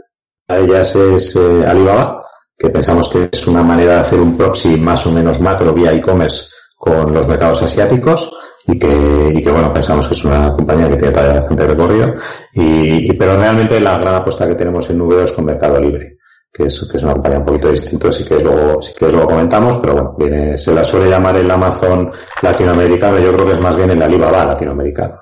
[0.48, 2.24] A ellas es eh, Alibaba,
[2.58, 5.92] que pensamos que es una manera de hacer un proxy más o menos macro vía
[5.92, 6.55] e-commerce
[6.86, 8.30] con los mercados asiáticos
[8.66, 12.14] y que, y que bueno, pensamos que es una compañía que tiene todavía bastante recorrido
[12.52, 16.18] y, pero realmente la gran apuesta que tenemos en Nubeo es con Mercado Libre
[16.52, 19.26] que es, que es una compañía un poquito distinta, así que luego, sí que luego
[19.26, 23.60] comentamos, pero bueno, viene, se la suele llamar el Amazon latinoamericano, yo creo que es
[23.60, 25.20] más bien el Alibaba latinoamericano.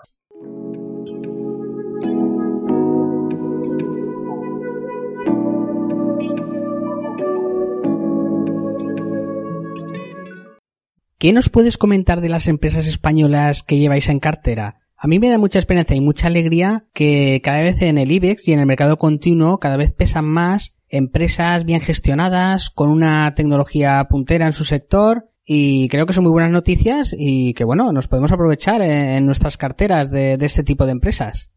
[11.24, 14.82] ¿Qué nos puedes comentar de las empresas españolas que lleváis en cartera?
[14.94, 18.46] A mí me da mucha experiencia y mucha alegría que cada vez en el IBEX
[18.46, 24.06] y en el mercado continuo cada vez pesan más empresas bien gestionadas, con una tecnología
[24.10, 28.06] puntera en su sector y creo que son muy buenas noticias y que bueno, nos
[28.06, 31.48] podemos aprovechar en nuestras carteras de, de este tipo de empresas.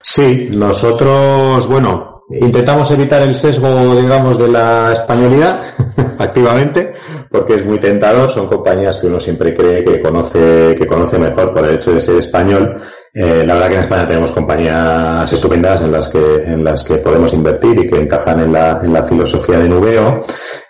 [0.00, 5.60] Sí, nosotros, bueno, intentamos evitar el sesgo, digamos, de la españolidad
[6.18, 6.92] activamente,
[7.30, 8.28] porque es muy tentador.
[8.28, 12.00] Son compañías que uno siempre cree que conoce, que conoce mejor por el hecho de
[12.00, 12.80] ser español.
[13.14, 16.96] Eh, la verdad que en España tenemos compañías estupendas en las que, en las que
[16.98, 20.20] podemos invertir y que encajan en la, en la filosofía de Nubeo.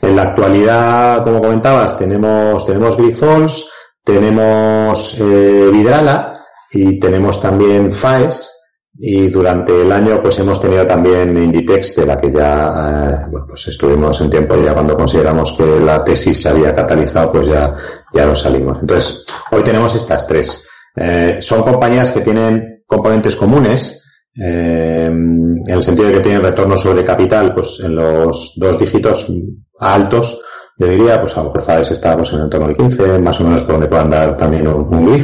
[0.01, 3.69] En la actualidad, como comentabas, tenemos, tenemos Grifols,
[4.05, 6.39] tenemos eh, Vidrala
[6.71, 8.58] y tenemos también FAES,
[9.01, 13.69] y durante el año pues hemos tenido también Inditex, de la que ya eh, pues
[13.69, 17.75] estuvimos en tiempo ya cuando consideramos que la tesis se había catalizado, pues ya,
[18.13, 18.79] ya lo salimos.
[18.81, 20.69] Entonces, hoy tenemos estas tres.
[20.97, 26.77] Eh, son compañías que tienen componentes comunes, eh, en el sentido de que tienen retorno
[26.77, 29.31] sobre capital, pues en los dos dígitos
[29.79, 30.41] altos,
[30.77, 33.41] yo diría, pues a lo mejor FAES está pues, en el entorno del 15, más
[33.41, 35.15] o menos por donde puedan dar también un, un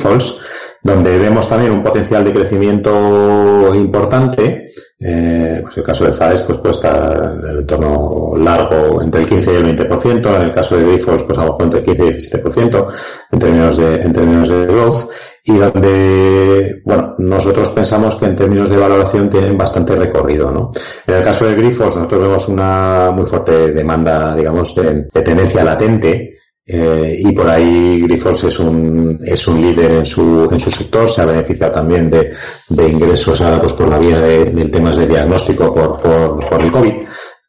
[0.85, 4.71] donde vemos también un potencial de crecimiento importante.
[5.01, 9.53] Eh, pues el caso de FAES pues puede en el entorno largo entre el 15
[9.53, 12.05] y el 20%, en el caso de Grifols pues a lo mejor entre el 15
[12.05, 12.87] y el 17%
[13.33, 15.11] en términos de, en términos de growth
[15.47, 20.71] y donde, bueno, nosotros pensamos que en términos de valoración tienen bastante recorrido, ¿no?
[21.07, 26.34] En el caso de Grifos nosotros vemos una muy fuerte demanda, digamos, de tendencia latente,
[26.67, 31.09] eh, y por ahí Grifols es un, es un líder en su, en su sector,
[31.09, 32.33] se ha beneficiado también de,
[32.71, 36.61] de ingresos ahora pues por la vía de, del temas de diagnóstico por, por, por
[36.63, 36.95] el COVID.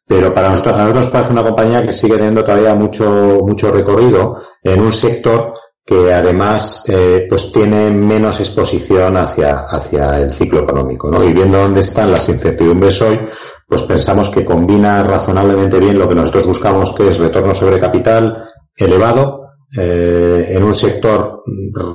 [0.08, 4.40] Pero para nosotros, a nosotros parece una compañía que sigue teniendo todavía mucho, mucho recorrido
[4.62, 5.52] en un sector
[5.84, 11.24] que además eh, pues tiene menos exposición hacia, hacia el ciclo económico, ¿no?
[11.24, 13.20] Y viendo dónde están las incertidumbres hoy,
[13.68, 18.48] pues pensamos que combina razonablemente bien lo que nosotros buscamos, que es retorno sobre capital,
[18.76, 21.42] elevado eh, en un sector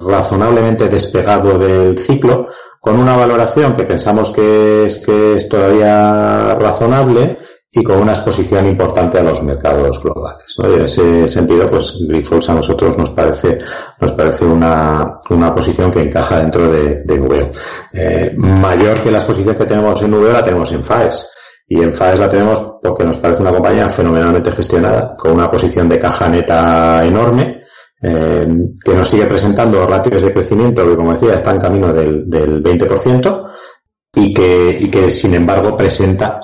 [0.06, 2.48] razonablemente despegado del ciclo,
[2.80, 7.38] con una valoración que pensamos que es, que es todavía razonable
[7.74, 10.56] y con una exposición importante a los mercados globales.
[10.58, 10.70] ¿no?
[10.70, 13.60] Y en ese sentido, pues Grifols a nosotros nos parece,
[14.00, 17.52] nos parece una, una posición que encaja dentro de, de.
[17.94, 21.30] Eh, mayor que la exposición que tenemos en Nubeo la tenemos en FAES.
[21.74, 25.88] Y en FAES la tenemos porque nos parece una compañía fenomenalmente gestionada, con una posición
[25.88, 27.62] de caja neta enorme,
[28.02, 28.46] eh,
[28.84, 32.62] que nos sigue presentando ratios de crecimiento que, como decía, está en camino del, del
[32.62, 33.48] 20%
[34.16, 36.42] y que, y que, sin embargo, presenta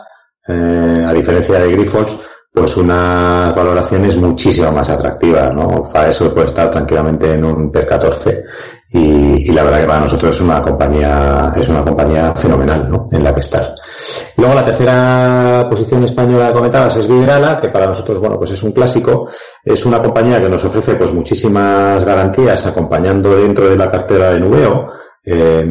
[0.48, 2.18] eh, a diferencia de Grifols,
[2.50, 5.84] pues unas valoraciones muchísimo más atractivas, ¿no?
[5.84, 8.46] FAES puede estar tranquilamente en un PER 14
[8.94, 13.10] y, y, la verdad que para nosotros es una compañía, es una compañía fenomenal, ¿no?
[13.12, 13.76] En la que estar.
[14.38, 18.64] Luego la tercera posición española que comentabas es Vidrala, que para nosotros, bueno, pues es
[18.64, 19.30] un clásico.
[19.64, 24.40] Es una compañía que nos ofrece pues muchísimas garantías acompañando dentro de la cartera de
[24.40, 24.88] Nubeo
[25.30, 25.66] eh,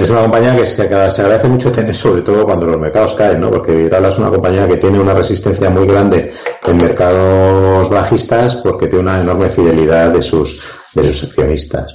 [0.00, 3.50] es una compañía que se, agradece mucho tener, sobre todo cuando los mercados caen, ¿no?
[3.50, 6.30] Porque Vidrala es una compañía que tiene una resistencia muy grande
[6.64, 10.60] en mercados bajistas porque tiene una enorme fidelidad de sus,
[10.98, 11.92] de sus accionistas.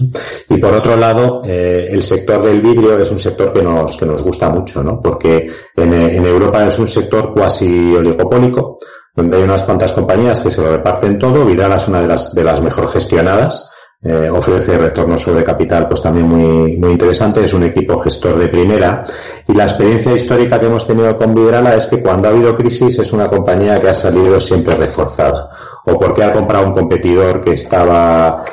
[0.49, 4.05] Y por otro lado, eh, el sector del vidrio es un sector que nos, que
[4.05, 5.01] nos gusta mucho, ¿no?
[5.01, 8.77] Porque en, en Europa es un sector cuasi oligopólico,
[9.15, 11.45] donde hay unas cuantas compañías que se lo reparten todo.
[11.45, 13.72] Vidrala es una de las, de las mejor gestionadas
[14.03, 18.49] eh, ofrece retorno sobre capital pues también muy, muy interesante, es un equipo gestor de
[18.49, 19.05] primera.
[19.47, 22.99] Y la experiencia histórica que hemos tenido con Vidrala es que cuando ha habido crisis
[22.99, 25.49] es una compañía que ha salido siempre reforzada.
[25.85, 28.43] O porque ha comprado un competidor que estaba,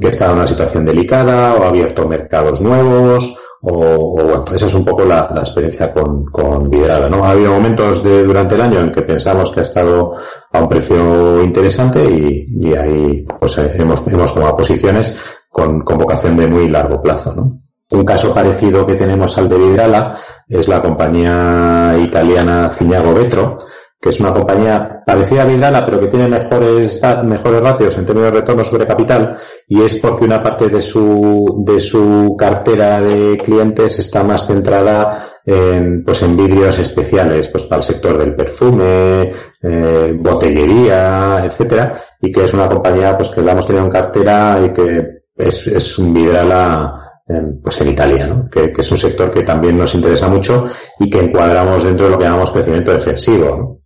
[0.00, 4.74] que estaba en una situación delicada o ha abierto mercados nuevos o, bueno, esa es
[4.74, 7.24] un poco la, experiencia con, con Vidrala, ¿no?
[7.24, 10.12] Ha habido momentos de, durante el año en que pensamos que ha estado
[10.52, 15.16] a un precio interesante y, ahí pues eh, hemos, hemos tomado posiciones
[15.48, 17.62] con, con vocación de muy largo plazo, ¿no?
[17.92, 20.16] Un caso parecido que tenemos al de Vidrala
[20.48, 23.58] es la compañía italiana Cignago Vetro,
[24.02, 28.32] que es una compañía parecida a Vidrala, pero que tiene mejores, mejores ratios en términos
[28.32, 29.36] de retorno sobre capital,
[29.68, 35.24] y es porque una parte de su, de su cartera de clientes está más centrada
[35.46, 39.30] en, pues en vidrios especiales, pues para el sector del perfume,
[39.62, 44.60] eh, botellería, etcétera, y que es una compañía pues que la hemos tenido en cartera
[44.66, 48.48] y que es, es un Vidrala pues en Italia, ¿no?
[48.50, 50.66] que, es un sector que también nos interesa mucho
[50.98, 53.80] y que encuadramos dentro de lo que llamamos crecimiento defensivo.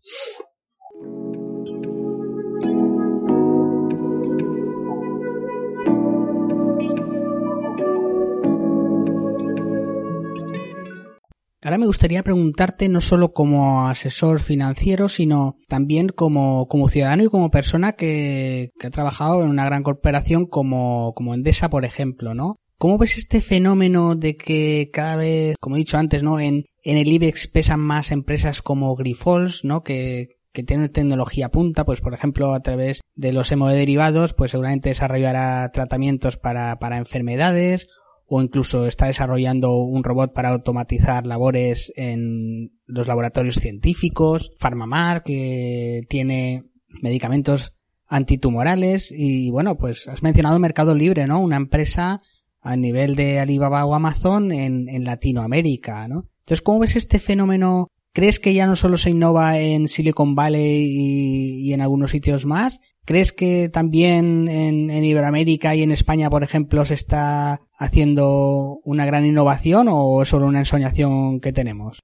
[11.62, 17.28] Ahora me gustaría preguntarte no solo como asesor financiero, sino también como, como ciudadano y
[17.28, 22.34] como persona que, que, ha trabajado en una gran corporación como, como Endesa, por ejemplo,
[22.34, 22.60] ¿no?
[22.78, 26.38] ¿Cómo ves este fenómeno de que cada vez, como he dicho antes, ¿no?
[26.38, 29.82] En, en el IBEX pesan más empresas como Grifols, ¿no?
[29.82, 30.28] Que,
[30.66, 36.38] tienen tecnología punta, pues por ejemplo a través de los hemoderivados, pues seguramente desarrollará tratamientos
[36.38, 37.88] para, para enfermedades
[38.26, 46.00] o incluso está desarrollando un robot para automatizar labores en los laboratorios científicos, Pharmamar que
[46.08, 46.64] tiene
[47.02, 47.74] medicamentos
[48.06, 51.38] antitumorales y bueno, pues has mencionado Mercado Libre, ¿no?
[51.38, 52.20] Una empresa
[52.66, 56.24] a nivel de Alibaba o Amazon en, en Latinoamérica, ¿no?
[56.40, 57.88] Entonces, ¿cómo ves este fenómeno?
[58.12, 62.80] ¿Crees que ya no solo se innova en Silicon Valley y, en algunos sitios más?
[63.04, 69.26] ¿Crees que también en, Iberoamérica y en España, por ejemplo, se está haciendo una gran
[69.26, 71.98] innovación o es solo una ensoñación que tenemos?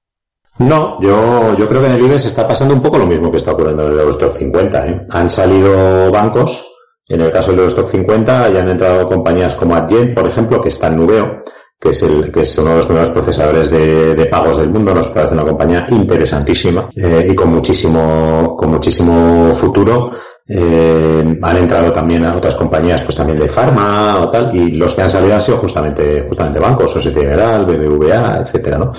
[0.59, 3.37] No, yo, yo creo que en el IBEX está pasando un poco lo mismo que
[3.37, 4.87] está ocurriendo en el Eurostock 50.
[4.87, 5.07] ¿eh?
[5.09, 6.72] Han salido bancos
[7.09, 10.69] en el caso del Eurostock 50 ya han entrado compañías como Adyen, por ejemplo, que
[10.69, 11.41] está en Nubeo,
[11.79, 14.93] que es, el, que es uno de los primeros procesadores de, de pagos del mundo.
[14.95, 20.11] Nos parece una compañía interesantísima eh, y con muchísimo, con muchísimo futuro.
[20.45, 24.93] Eh, han entrado también a otras compañías, pues también de farma o tal, y los
[24.93, 28.91] que han salido han sido justamente, justamente bancos, Societe General, BBVA, etcétera, ¿no?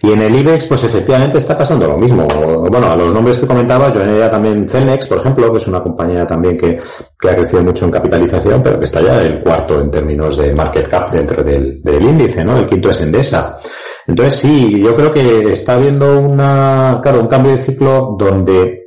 [0.00, 2.26] Y en el IBEX, pues efectivamente está pasando lo mismo.
[2.70, 5.82] Bueno, a los nombres que comentaba, yo añadía también Cenex, por ejemplo, que es una
[5.82, 6.78] compañía también que,
[7.20, 10.54] que ha crecido mucho en capitalización, pero que está ya el cuarto en términos de
[10.54, 12.56] market cap dentro del, del índice, ¿no?
[12.58, 13.58] El quinto es Endesa.
[14.06, 18.81] Entonces sí, yo creo que está habiendo una, claro, un cambio de ciclo donde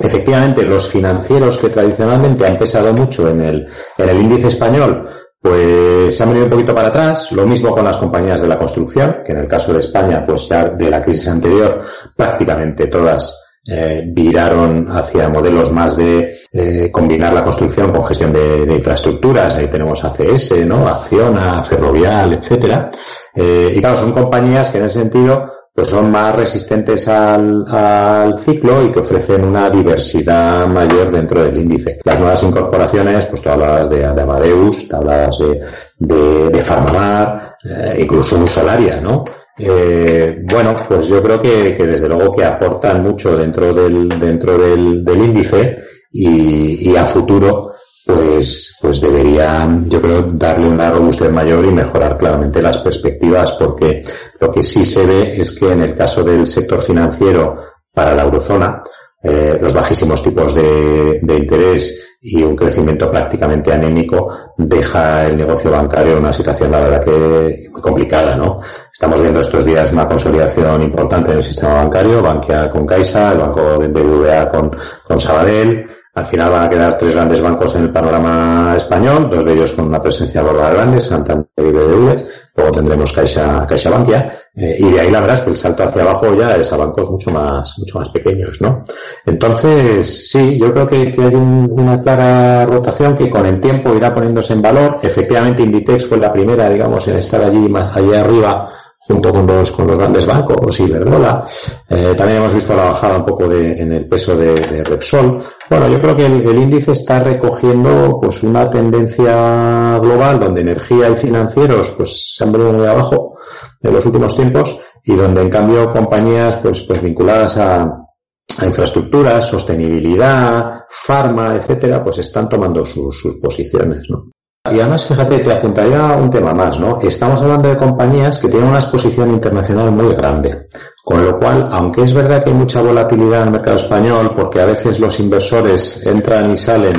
[0.00, 3.66] efectivamente los financieros que tradicionalmente han pesado mucho en el,
[3.98, 5.08] en el índice español,
[5.40, 8.58] pues se han venido un poquito para atrás, lo mismo con las compañías de la
[8.58, 11.82] construcción, que en el caso de España, pues ya de la crisis anterior,
[12.16, 18.66] prácticamente todas eh, viraron hacia modelos más de eh, combinar la construcción con gestión de,
[18.66, 19.54] de, infraestructuras.
[19.54, 20.88] Ahí tenemos ACS, ¿no?
[20.88, 22.90] Acciona, Ferrovial, etcétera.
[23.34, 28.38] Eh, y claro, son compañías que en ese sentido pues son más resistentes al, al,
[28.38, 31.98] ciclo y que ofrecen una diversidad mayor dentro del índice.
[32.04, 35.58] Las nuevas incorporaciones, pues tú hablabas de, de Amadeus, tú hablabas de,
[35.98, 39.24] de, de Farmamar, eh, incluso Solaria, ¿no?
[39.58, 44.58] Eh, bueno, pues yo creo que, que, desde luego que aportan mucho dentro del, dentro
[44.58, 45.78] del, del índice
[46.10, 47.71] y, y a futuro
[48.06, 54.02] pues, pues deberían, yo creo, darle una robustez mayor y mejorar claramente las perspectivas, porque
[54.40, 57.56] lo que sí se ve es que en el caso del sector financiero
[57.92, 58.82] para la eurozona,
[59.22, 65.70] eh, los bajísimos tipos de, de, interés y un crecimiento prácticamente anémico deja el negocio
[65.70, 68.58] bancario en una situación, la verdad que muy complicada, ¿no?
[68.92, 73.38] Estamos viendo estos días una consolidación importante en el sistema bancario, Bankia con Caixa, el
[73.38, 77.84] banco de BBVA con, con Sabadell, al final van a quedar tres grandes bancos en
[77.84, 82.16] el panorama español, dos de ellos con una presencia global grande, Santander y BBV,
[82.54, 85.84] luego tendremos Caixa, Caixa Bankia, eh, y de ahí la verdad es que el salto
[85.84, 88.84] hacia abajo ya es a bancos mucho más, mucho más pequeños, ¿no?
[89.24, 94.12] Entonces, sí, yo creo que, hay un, una clara rotación que con el tiempo irá
[94.12, 94.98] poniéndose en valor.
[95.02, 98.68] Efectivamente, Inditex fue la primera, digamos, en estar allí, más allá arriba,
[99.06, 101.44] junto con los, con los grandes bancos, Iberdrola.
[101.88, 105.42] Eh, también hemos visto la bajada un poco de, en el peso de, Repsol.
[105.68, 111.08] Bueno, yo creo que el, el, índice está recogiendo pues una tendencia global donde energía
[111.10, 113.36] y financieros pues se han venido muy abajo
[113.80, 119.48] en los últimos tiempos y donde en cambio compañías pues, pues vinculadas a, a infraestructuras,
[119.48, 124.30] sostenibilidad, farma, etcétera, pues están tomando sus, sus posiciones, ¿no?
[124.70, 126.96] Y además, fíjate, te apuntaría un tema más, ¿no?
[127.00, 130.68] Estamos hablando de compañías que tienen una exposición internacional muy grande.
[131.04, 134.60] Con lo cual, aunque es verdad que hay mucha volatilidad en el mercado español, porque
[134.60, 136.92] a veces los inversores entran y salen,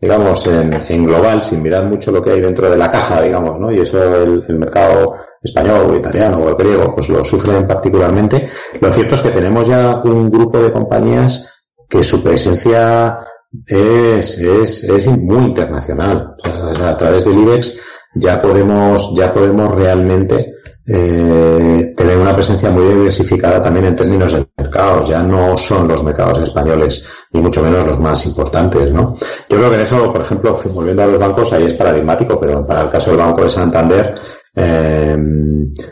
[0.00, 3.70] digamos, en, global, sin mirar mucho lo que hay dentro de la caja, digamos, ¿no?
[3.70, 8.48] Y eso el, el mercado español o italiano o el griego, pues lo sufren particularmente.
[8.80, 13.24] Lo cierto es que tenemos ya un grupo de compañías que su presencia
[13.66, 16.36] es, es, es muy internacional.
[16.44, 17.80] A través del IBEX
[18.14, 20.54] ya podemos, ya podemos realmente
[20.86, 25.08] eh, tener una presencia muy diversificada también en términos de mercados.
[25.08, 29.16] Ya no son los mercados españoles, ni mucho menos los más importantes, ¿no?
[29.48, 32.66] Yo creo que en eso, por ejemplo, volviendo a los bancos, ahí es paradigmático, pero
[32.66, 34.14] para el caso del Banco de Santander,
[34.56, 35.16] eh,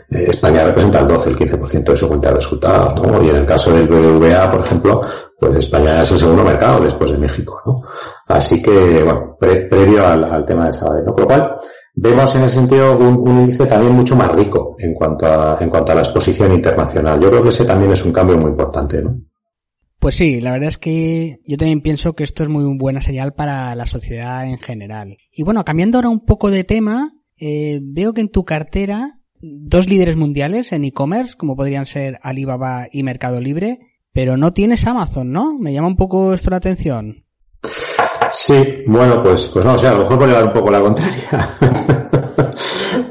[0.09, 3.21] España representa el 12, el 15% de su cuenta de resultados, ¿no?
[3.23, 5.01] Y en el caso del BBVA, por ejemplo,
[5.39, 7.81] pues España es el segundo mercado después de México, ¿no?
[8.27, 11.11] Así que, bueno, pre previo al, al, tema de Sabadell, ¿no?
[11.11, 11.55] Por lo cual,
[11.95, 15.69] vemos en ese sentido un, un, índice también mucho más rico en cuanto, a, en
[15.69, 17.19] cuanto a la exposición internacional.
[17.19, 19.19] Yo creo que ese también es un cambio muy importante, ¿no?
[19.99, 23.33] Pues sí, la verdad es que yo también pienso que esto es muy buena señal
[23.33, 25.15] para la sociedad en general.
[25.31, 27.13] Y bueno, cambiando ahora un poco de tema,
[27.45, 32.87] eh, veo que en tu cartera dos líderes mundiales en e-commerce, como podrían ser Alibaba
[32.89, 33.79] y Mercado Libre,
[34.13, 35.59] pero no tienes Amazon, ¿no?
[35.59, 37.25] Me llama un poco esto la atención.
[38.31, 40.79] Sí, bueno, pues, pues no, o sea, a lo mejor por llevar un poco la
[40.79, 41.13] contraria.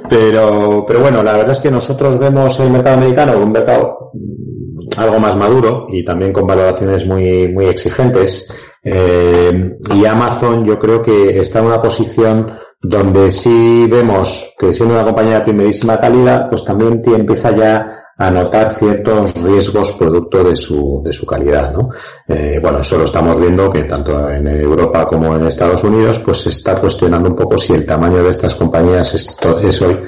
[0.09, 4.99] pero, pero bueno, la verdad es que nosotros vemos el mercado americano un mercado mm,
[4.99, 8.51] algo más maduro y también con valoraciones muy, muy exigentes.
[8.83, 12.51] Eh, y Amazon yo creo que está en una posición
[12.83, 18.31] donde sí vemos que siendo una compañía de primerísima calidad, pues también empieza ya a
[18.31, 21.91] notar ciertos riesgos producto de su, de su calidad, ¿no?
[22.29, 26.39] Eh, bueno, eso lo estamos viendo que tanto en Europa como en Estados Unidos, pues
[26.39, 29.99] se está cuestionando un poco si el tamaño de estas compañías es, es hoy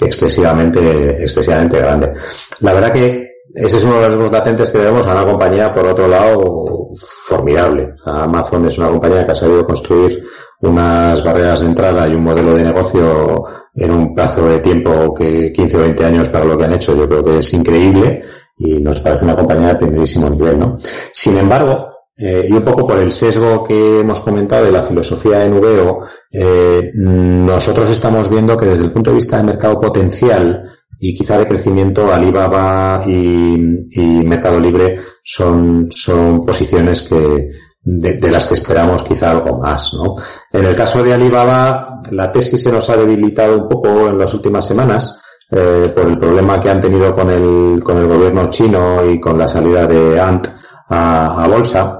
[0.00, 2.12] excesivamente, excesivamente grande.
[2.60, 5.86] La verdad que ese es uno de los latentes que vemos a una compañía, por
[5.86, 7.94] otro lado, formidable.
[8.04, 10.24] Amazon es una compañía que ha sabido construir
[10.62, 13.44] unas barreras de entrada y un modelo de negocio
[13.74, 16.96] en un plazo de tiempo que 15 o 20 años para lo que han hecho,
[16.96, 18.22] yo creo que es increíble
[18.56, 20.78] y nos parece una compañía de primerísimo nivel, ¿no?
[21.12, 25.38] Sin embargo, eh, y un poco por el sesgo que hemos comentado de la filosofía
[25.38, 26.00] de Nubeo,
[26.30, 30.70] eh, nosotros estamos viendo que desde el punto de vista de mercado potencial
[31.04, 33.58] y quizá de crecimiento, Alibaba y,
[34.24, 37.50] Mercado Libre son, son posiciones que,
[37.82, 40.14] de, de, las que esperamos quizá algo más, ¿no?
[40.52, 44.32] En el caso de Alibaba, la tesis se nos ha debilitado un poco en las
[44.32, 49.04] últimas semanas eh, por el problema que han tenido con el, con el gobierno chino
[49.04, 50.46] y con la salida de Ant
[50.88, 51.98] a, a bolsa.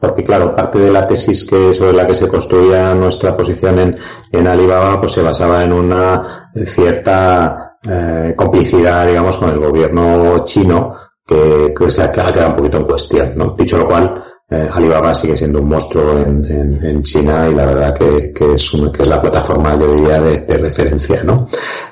[0.00, 3.96] Porque claro, parte de la tesis que sobre la que se construía nuestra posición en,
[4.30, 10.92] en Alibaba, pues se basaba en una cierta eh, complicidad, digamos, con el gobierno chino,
[11.26, 13.54] que, que ha quedado un poquito en cuestión, ¿no?
[13.56, 14.22] Dicho lo cual,
[14.52, 18.16] eh, Alibaba sigue siendo un monstruo en, China y la verdad que,
[18.54, 21.46] es, que es la plataforma, yo diría, de, referencia, ¿no?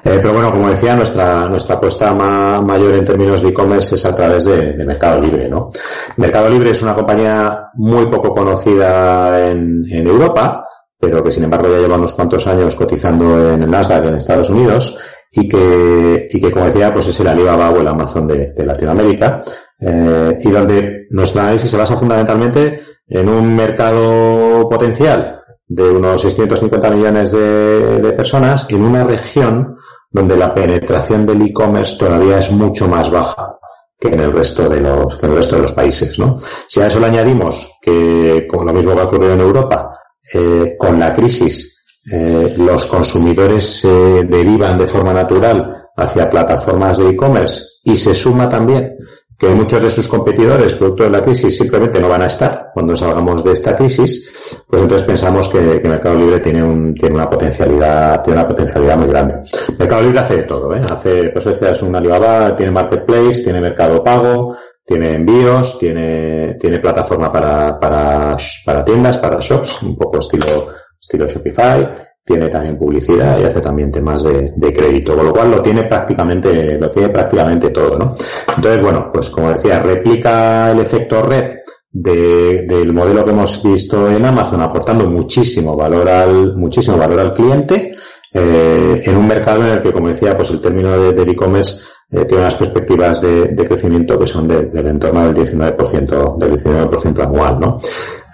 [0.05, 4.15] Eh, pero bueno, como decía, nuestra, nuestra apuesta mayor en términos de e-commerce es a
[4.15, 5.71] través de, Mercado Libre, ¿no?
[6.19, 10.67] Mercado Libre es una compañía muy poco conocida en, Europa,
[11.01, 14.51] pero que sin embargo ya lleva unos cuantos años cotizando en el Nasdaq en Estados
[14.51, 14.99] Unidos
[15.33, 19.43] y que, y que como decía, pues es el Alibaba o el Amazon de, Latinoamérica,
[19.79, 26.91] eh, y donde nuestro análisis se basa fundamentalmente en un mercado potencial de unos 650
[26.91, 29.77] millones de, personas en una región
[30.11, 33.57] donde la penetración del e-commerce todavía es mucho más baja
[33.99, 36.37] que en el resto de los que en el resto de los países, ¿no?
[36.39, 40.00] Si a eso le añadimos que, como lo mismo va a ocurrir en Europa,
[40.35, 47.11] eh, con la crisis eh, los consumidores se derivan de forma natural hacia plataformas de
[47.11, 48.97] e-commerce y se suma también
[49.41, 52.95] que muchos de sus competidores, producto de la crisis, simplemente no van a estar cuando
[52.95, 58.23] salgamos de esta crisis, pues entonces pensamos que, Mercado Libre tiene, un, tiene una potencialidad,
[58.23, 59.37] tiene una potencialidad muy grande.
[59.79, 60.83] Mercado Libre hace de todo, ¿eh?
[60.91, 64.55] Hace, pues es un Alibaba, tiene marketplace, tiene mercado pago,
[64.85, 70.69] tiene envíos, tiene, tiene plataforma para, para, para tiendas, para shops, un poco estilo
[71.01, 71.93] estilo Shopify,
[72.25, 76.79] tiene también publicidad y hace también temas de, crédito, con lo cual lo tiene prácticamente,
[76.79, 78.15] lo tiene prácticamente todo, ¿no?
[78.57, 81.57] Entonces, bueno, pues como decía, replica el efecto red
[81.93, 87.95] del modelo que hemos visto en Amazon, aportando muchísimo valor al, muchísimo valor al cliente,
[88.33, 91.83] eh, en un mercado en el que, como decía, pues el término de e-commerce
[92.13, 97.61] eh, tiene unas perspectivas de, crecimiento que son del entorno del 19%, del 19% anual,
[97.61, 97.81] ¿no?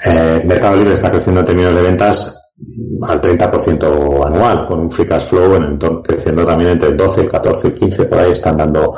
[0.03, 2.55] Eh, Mercado Libre está creciendo en términos de ventas
[3.03, 7.21] al 30% anual, con un free cash flow en entorno, creciendo también entre el 12,
[7.21, 8.95] el 14, el 15, por ahí están dando,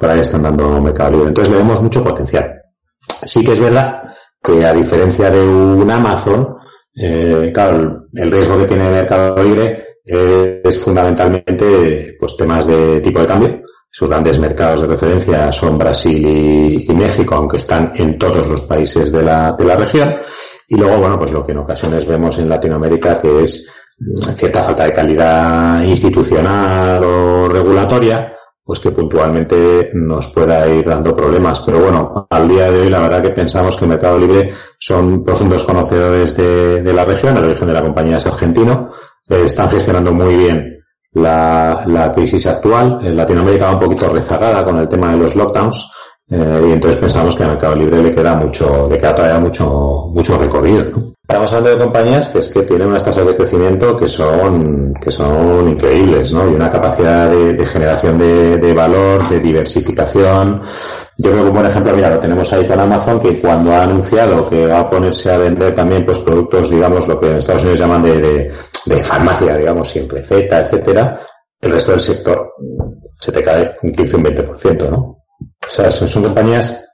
[0.00, 1.28] por ahí están dando Mercado Libre.
[1.28, 2.62] Entonces le vemos mucho potencial.
[3.06, 4.02] Sí que es verdad
[4.42, 6.56] que a diferencia de un Amazon,
[6.94, 13.26] eh, claro, el riesgo que tiene Mercado Libre es fundamentalmente pues temas de tipo de
[13.26, 13.65] cambio.
[13.98, 19.10] Sus grandes mercados de referencia son Brasil y, México, aunque están en todos los países
[19.10, 20.16] de la, de la región.
[20.68, 24.62] Y luego, bueno, pues lo que en ocasiones vemos en Latinoamérica, que es mm, cierta
[24.62, 31.60] falta de calidad institucional o regulatoria, pues que puntualmente nos pueda ir dando problemas.
[31.60, 35.64] Pero bueno, al día de hoy la verdad que pensamos que Mercado Libre son profundos
[35.64, 38.90] conocedores de, de la región, el origen de la compañía es argentino,
[39.26, 40.75] eh, están gestionando muy bien
[41.16, 42.98] la, la crisis actual.
[43.02, 45.90] En Latinoamérica va un poquito rezagada con el tema de los lockdowns,
[46.28, 50.10] eh, y entonces pensamos que al Mercado Libre le queda mucho, le queda todavía mucho,
[50.12, 51.14] mucho recorrido.
[51.28, 55.10] Estamos hablando de compañías que es que tienen unas tasas de crecimiento que son, que
[55.10, 56.48] son increíbles, ¿no?
[56.48, 60.60] Y una capacidad de, generación de, valor, de diversificación.
[61.18, 63.82] Yo creo que un buen ejemplo, mira, lo tenemos ahí con Amazon, que cuando ha
[63.82, 67.62] anunciado que va a ponerse a vender también, pues, productos, digamos, lo que en Estados
[67.62, 68.52] Unidos llaman de, de,
[69.02, 71.20] farmacia, digamos, siempre Z, etcétera,
[71.60, 72.52] el resto del sector
[73.18, 74.98] se te cae un 15, un 20%, ¿no?
[74.98, 76.84] O sea, son, compañías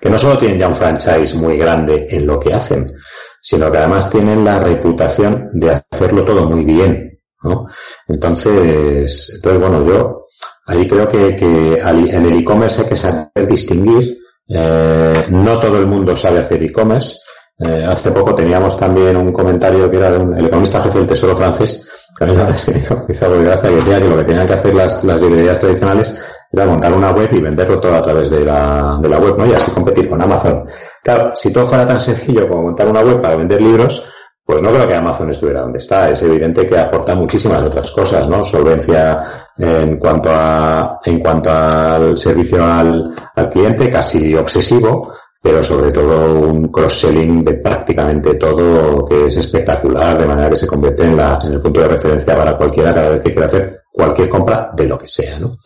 [0.00, 2.92] que no solo tienen ya un franchise muy grande en lo que hacen,
[3.40, 7.66] sino que además tienen la reputación de hacerlo todo muy bien, ¿no?
[8.06, 10.26] Entonces, entonces bueno, yo
[10.66, 14.16] ahí creo que, que en el e-commerce hay que saber distinguir.
[14.50, 17.18] Eh, no todo el mundo sabe hacer e-commerce.
[17.60, 21.08] Eh, hace poco teníamos también un comentario que era de un, el economista jefe del
[21.08, 22.44] Tesoro francés, que a mí me
[22.78, 26.14] hizo, que que lo que tenían que hacer las, las librerías tradicionales
[26.50, 29.46] era montar una web y venderlo todo a través de la, de la web, ¿no?
[29.46, 30.64] Y así competir con Amazon.
[31.02, 34.08] Claro, si todo fuera tan sencillo como montar una web para vender libros,
[34.44, 36.08] pues no creo que Amazon estuviera donde está.
[36.08, 38.42] Es evidente que aporta muchísimas otras cosas, ¿no?
[38.44, 39.20] Solvencia
[39.58, 45.02] en cuanto a, en cuanto al servicio al, al cliente, casi obsesivo,
[45.40, 50.66] pero sobre todo un cross-selling de prácticamente todo que es espectacular, de manera que se
[50.66, 53.82] convierte en, la, en el punto de referencia para cualquiera cada vez que quiera hacer
[53.98, 55.58] cualquier compra de lo que sea, ¿no?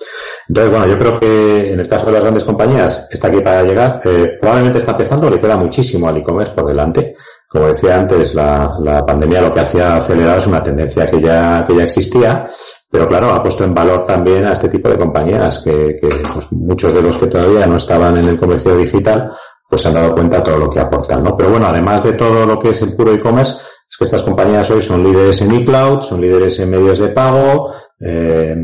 [0.49, 3.63] Entonces, bueno, yo creo que en el caso de las grandes compañías está aquí para
[3.63, 4.01] llegar.
[4.05, 7.15] Eh, probablemente está empezando, le queda muchísimo al e-commerce por delante.
[7.47, 11.63] Como decía antes, la, la pandemia lo que hacía acelerar es una tendencia que ya,
[11.67, 12.47] que ya existía,
[12.91, 16.51] pero claro, ha puesto en valor también a este tipo de compañías que, que pues,
[16.51, 19.33] muchos de los que todavía no estaban en el comercio digital,
[19.73, 21.35] pues se han dado cuenta de todo lo que aportan, ¿no?
[21.35, 23.55] Pero bueno, además de todo lo que es el puro e-commerce,
[23.89, 27.73] es que estas compañías hoy son líderes en e-cloud, son líderes en medios de pago.
[27.99, 28.55] Eh,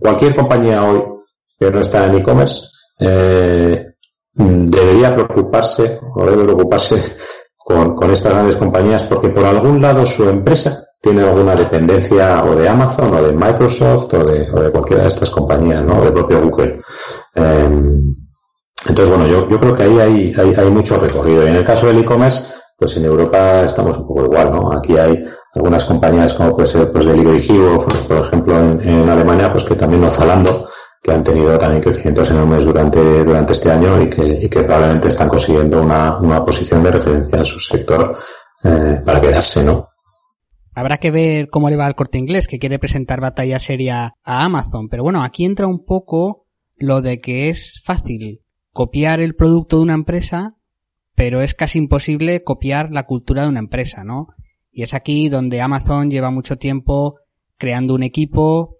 [0.00, 1.02] cualquier compañía hoy
[1.60, 2.66] que no está en e-commerce
[2.98, 3.88] eh,
[4.32, 6.96] debería preocuparse o debe preocuparse
[7.58, 12.66] con, estas grandes compañías porque por algún lado su empresa tiene alguna dependencia o de
[12.66, 16.00] Amazon o de Microsoft o de, o de cualquiera de estas compañías, ¿no?
[16.00, 16.80] O de propio Google.
[17.34, 17.68] Eh,
[18.88, 21.44] entonces, bueno, yo, yo creo que ahí hay, hay, hay mucho recorrido.
[21.44, 24.72] Y en el caso del e-commerce, pues en Europa estamos un poco igual, ¿no?
[24.72, 25.22] Aquí hay
[25.54, 29.74] algunas compañías como puede ser pues Delivery Hero, por ejemplo, en, en Alemania, pues que
[29.74, 30.68] también no falando,
[31.02, 35.08] que han tenido también crecimientos enormes durante, durante este año y que, y que probablemente
[35.08, 38.18] están consiguiendo una, una posición de referencia en su sector
[38.62, 39.88] eh, para quedarse, ¿no?
[40.74, 44.44] Habrá que ver cómo le va al corte inglés, que quiere presentar batalla seria a
[44.44, 44.88] Amazon.
[44.90, 46.44] Pero bueno, aquí entra un poco
[46.76, 48.42] lo de que es fácil
[48.76, 50.54] copiar el producto de una empresa,
[51.14, 54.28] pero es casi imposible copiar la cultura de una empresa, ¿no?
[54.70, 57.16] Y es aquí donde Amazon lleva mucho tiempo
[57.56, 58.76] creando un equipo,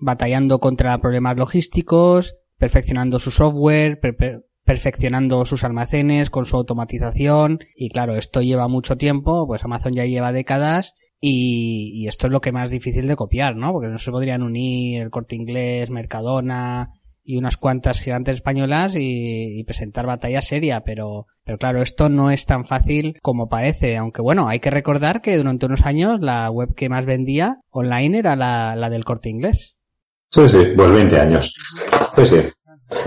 [0.00, 7.88] batallando contra problemas logísticos, perfeccionando su software, per perfeccionando sus almacenes con su automatización y
[7.88, 12.42] claro, esto lleva mucho tiempo, pues Amazon ya lleva décadas y, y, esto es lo
[12.42, 13.72] que más difícil de copiar, ¿no?
[13.72, 16.97] Porque no se podrían unir el corte inglés, Mercadona
[17.28, 22.46] y unas cuantas gigantes españolas y, presentar batalla seria, pero, pero claro, esto no es
[22.46, 26.74] tan fácil como parece, aunque bueno, hay que recordar que durante unos años la web
[26.74, 29.76] que más vendía online era la, la del corte inglés.
[30.30, 31.54] Sí, sí, pues 20 años.
[32.16, 32.42] Sí, sí.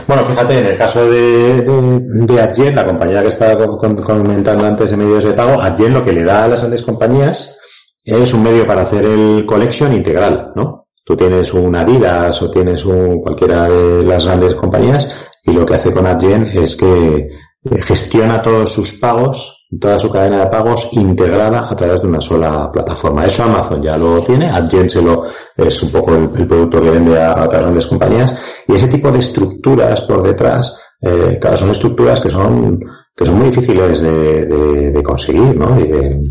[0.05, 4.91] Bueno, fíjate, en el caso de, de, de Adyen, la compañía que estaba comentando antes
[4.91, 7.59] de medios de pago, Adyen lo que le da a las grandes compañías
[8.05, 10.80] es un medio para hacer el collection integral, ¿no?
[11.05, 15.73] Tú tienes un Adidas o tienes un cualquiera de las grandes compañías y lo que
[15.73, 17.29] hace con Adyen es que
[17.63, 22.71] gestiona todos sus pagos, toda su cadena de pagos integrada a través de una sola
[22.71, 23.25] plataforma.
[23.25, 25.23] Eso Amazon ya lo tiene, Adyen se lo,
[25.57, 28.35] es un poco el, producto que vende a, a, otras grandes compañías
[28.67, 32.79] y ese tipo de estructuras por detrás, eh, son estructuras que son,
[33.15, 35.79] que son muy difíciles de, de, de conseguir, ¿no?
[35.79, 36.21] Y de,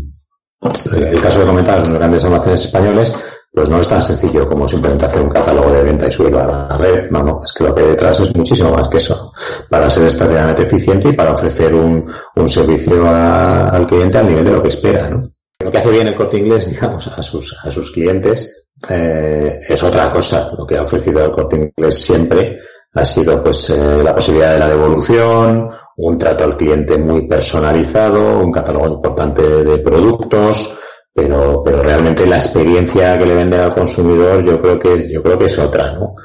[0.61, 3.13] el caso de comentar los grandes almacenes españoles,
[3.53, 6.45] pues no es tan sencillo como simplemente hacer un catálogo de venta y subirlo a
[6.45, 7.11] la red.
[7.11, 9.33] No, no, es que lo que hay detrás es muchísimo más que eso.
[9.69, 12.09] Para ser extremadamente eficiente y para ofrecer un,
[12.47, 15.29] servicio al cliente al nivel de lo que espera, ¿no?
[15.59, 19.83] Lo que hace bien el corte inglés, digamos, a sus, a sus clientes, eh, es
[19.83, 20.51] otra cosa.
[20.57, 22.57] Lo que ha ofrecido el corte inglés siempre
[22.93, 28.39] ha sido pues eh, la posibilidad de la devolución, un trato al cliente muy personalizado,
[28.39, 30.77] un catálogo importante de productos,
[31.13, 35.37] pero, pero realmente la experiencia que le vende al consumidor yo creo que, yo creo
[35.37, 36.15] que es otra, ¿no?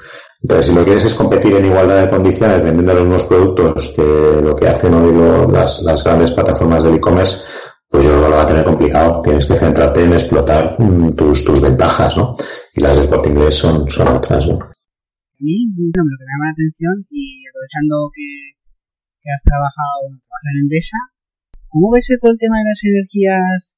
[0.42, 4.40] Entonces, si lo quieres es competir en igualdad de condiciones vendiendo los mismos productos que
[4.42, 7.42] lo que hacen hoy lo, las, las grandes plataformas del e-commerce,
[7.88, 9.22] pues yo creo que lo va a tener complicado.
[9.22, 12.36] Tienes que centrarte en explotar mm, tus, tus ventajas, ¿no?
[12.74, 14.58] Y las corte inglés son, son otras, ¿no?
[14.58, 18.56] a mí lo que me llama la atención y aprovechando que,
[19.28, 20.96] has trabajado, en Endesa,
[21.68, 23.75] ¿cómo ves todo el tema de las energías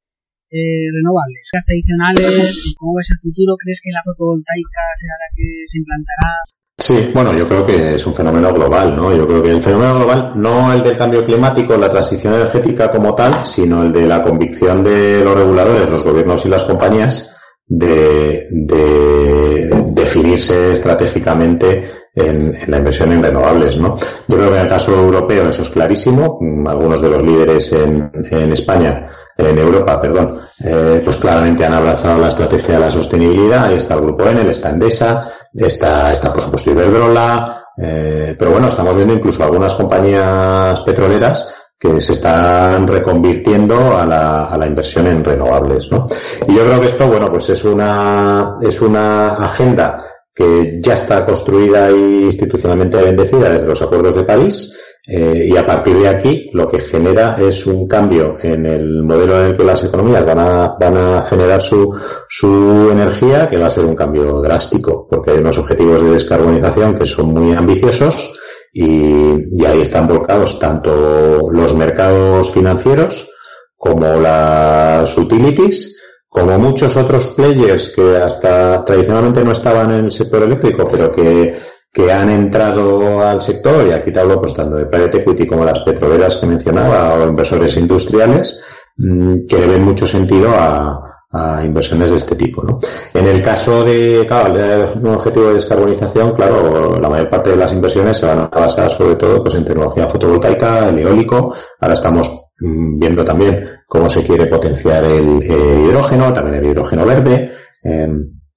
[0.51, 2.75] eh, renovables, tradicionales?
[2.79, 3.57] ¿Cómo ves el futuro?
[3.57, 6.31] ¿Crees que la fotovoltaica será la que se implantará?
[6.79, 9.15] Sí, bueno, yo creo que es un fenómeno global, ¿no?
[9.15, 13.15] Yo creo que el fenómeno global, no el del cambio climático, la transición energética como
[13.15, 17.37] tal, sino el de la convicción de los reguladores, los gobiernos y las compañías
[17.67, 23.97] de, de definirse estratégicamente en, en, la inversión en renovables, ¿no?
[24.27, 26.39] Yo creo que en el caso europeo eso es clarísimo.
[26.67, 32.19] Algunos de los líderes en, en España, en Europa, perdón, eh, pues claramente han abrazado
[32.19, 33.67] la estrategia de la sostenibilidad.
[33.67, 38.69] Ahí está el Grupo Enel, está Endesa, está, está por supuesto Iberdrola, eh, pero bueno,
[38.69, 45.07] estamos viendo incluso algunas compañías petroleras que se están reconvirtiendo a la, a la inversión
[45.07, 46.07] en renovables, ¿no?
[46.49, 50.08] Y yo creo que esto, bueno, pues es una, es una agenda
[50.39, 51.99] que ya está construida e
[52.31, 54.73] institucionalmente bendecida desde los acuerdos de París,
[55.05, 59.41] eh, y a partir de aquí lo que genera es un cambio en el modelo
[59.41, 61.93] en el que las economías van a, van a generar su,
[62.29, 66.95] su energía, que va a ser un cambio drástico, porque hay unos objetivos de descarbonización
[66.95, 68.39] que son muy ambiciosos,
[68.73, 73.29] y, y, ahí están volcados tanto los mercados financieros
[73.77, 75.98] como las utilities,
[76.29, 81.57] como muchos otros players que hasta tradicionalmente no estaban en el sector eléctrico, pero que,
[81.93, 85.65] que han entrado al sector, y aquí te hablo pues tanto de private equity como
[85.65, 88.63] las petroleras que mencionaba, o inversores industriales,
[88.99, 92.63] mm, que le ven mucho sentido a, a inversiones de este tipo.
[92.63, 92.79] ¿no?
[93.15, 97.73] En el caso de, claro, un objetivo de descarbonización, claro, la mayor parte de las
[97.73, 101.55] inversiones se van a basar sobre todo pues, en tecnología fotovoltaica, el eólico.
[101.81, 107.53] Ahora estamos viendo también cómo se quiere potenciar el, hidrógeno, también el hidrógeno verde,
[107.85, 108.09] eh,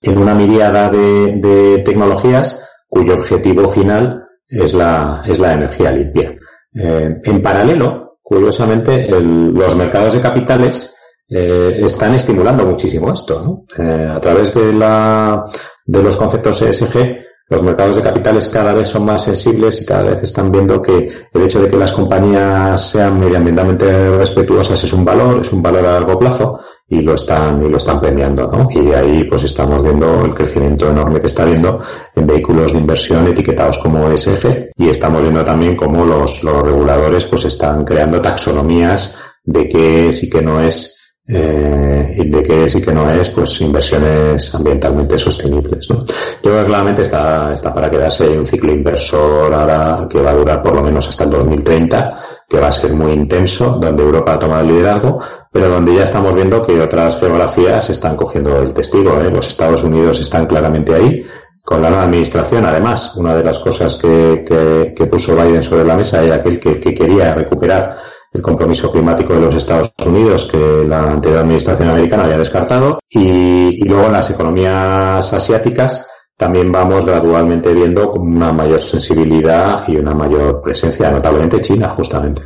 [0.03, 6.35] en una miriada de, tecnologías cuyo objetivo final es la, es la energía limpia.
[6.73, 10.95] Eh, en paralelo, curiosamente, los mercados de capitales
[11.33, 13.63] eh, están estimulando muchísimo esto.
[13.77, 15.45] Eh, a través de la,
[15.85, 17.19] de los conceptos ESG,
[17.51, 21.11] los mercados de capitales cada vez son más sensibles y cada vez están viendo que
[21.33, 25.85] el hecho de que las compañías sean medioambientalmente respetuosas es un valor, es un valor
[25.85, 28.69] a largo plazo y lo están y lo están premiando, ¿no?
[28.71, 31.81] Y de ahí pues estamos viendo el crecimiento enorme que está habiendo
[32.15, 37.25] en vehículos de inversión etiquetados como ESG y estamos viendo también cómo los, los reguladores
[37.25, 42.81] pues están creando taxonomías de qué sí que no es eh, y de que sí
[42.81, 45.89] que no es pues inversiones ambientalmente sostenibles.
[45.89, 46.03] ¿no?
[46.05, 46.05] Yo
[46.41, 50.61] creo que claramente está, está para quedarse un ciclo inversor ahora que va a durar
[50.61, 52.15] por lo menos hasta el 2030,
[52.49, 55.19] que va a ser muy intenso, donde Europa ha tomado el liderazgo,
[55.51, 59.19] pero donde ya estamos viendo que otras geografías están cogiendo el testigo.
[59.21, 59.29] ¿eh?
[59.29, 61.23] Los Estados Unidos están claramente ahí,
[61.63, 65.85] con la nueva administración, además, una de las cosas que, que, que puso Biden sobre
[65.85, 67.95] la mesa era aquel que, que quería recuperar
[68.31, 73.83] el compromiso climático de los Estados Unidos que la anterior administración americana había descartado y,
[73.87, 76.07] luego en las economías asiáticas
[76.37, 82.41] también vamos gradualmente viendo una mayor sensibilidad y una mayor presencia, notablemente China, justamente.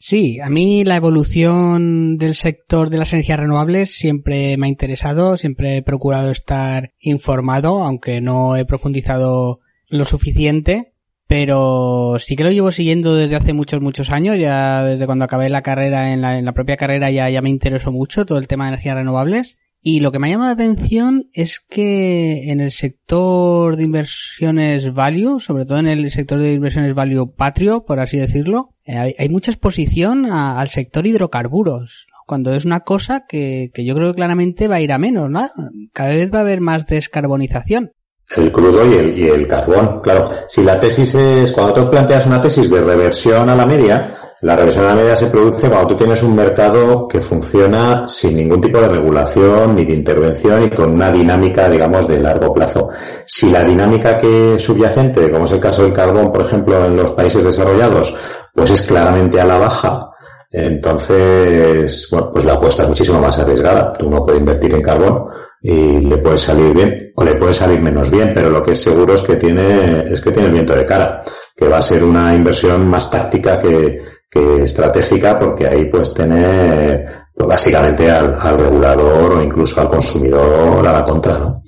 [0.00, 5.36] Sí, a mí la evolución del sector de las energías renovables siempre me ha interesado,
[5.36, 10.92] siempre he procurado estar informado, aunque no he profundizado lo suficiente
[11.28, 15.50] pero sí que lo llevo siguiendo desde hace muchos, muchos años, ya desde cuando acabé
[15.50, 18.48] la carrera, en la, en la propia carrera ya, ya me interesó mucho todo el
[18.48, 19.58] tema de energías renovables.
[19.80, 25.38] Y lo que me llama la atención es que en el sector de inversiones value,
[25.38, 29.52] sobre todo en el sector de inversiones value patrio, por así decirlo, eh, hay, mucha
[29.52, 34.76] exposición al sector hidrocarburos, cuando es una cosa que, que yo creo que claramente va
[34.76, 35.48] a ir a menos, ¿no?
[35.92, 37.92] Cada vez va a haber más descarbonización
[38.36, 40.00] el crudo y el, y el carbón.
[40.00, 44.14] Claro, si la tesis es, cuando tú planteas una tesis de reversión a la media,
[44.40, 48.36] la reversión a la media se produce cuando tú tienes un mercado que funciona sin
[48.36, 52.90] ningún tipo de regulación ni de intervención y con una dinámica, digamos, de largo plazo.
[53.24, 57.10] Si la dinámica que subyacente, como es el caso del carbón, por ejemplo, en los
[57.12, 58.14] países desarrollados,
[58.54, 60.10] pues es claramente a la baja,
[60.50, 63.92] entonces, bueno, pues la apuesta es muchísimo más arriesgada.
[63.92, 65.26] Tú no puedes invertir en carbón
[65.60, 68.82] y le puede salir bien o le puede salir menos bien, pero lo que es
[68.82, 71.22] seguro es que tiene, es que tiene el viento de cara,
[71.56, 74.00] que va a ser una inversión más táctica que,
[74.30, 77.04] que estratégica porque ahí pues tiene
[77.34, 81.62] básicamente al, al, regulador o incluso al consumidor a la contra, ¿no?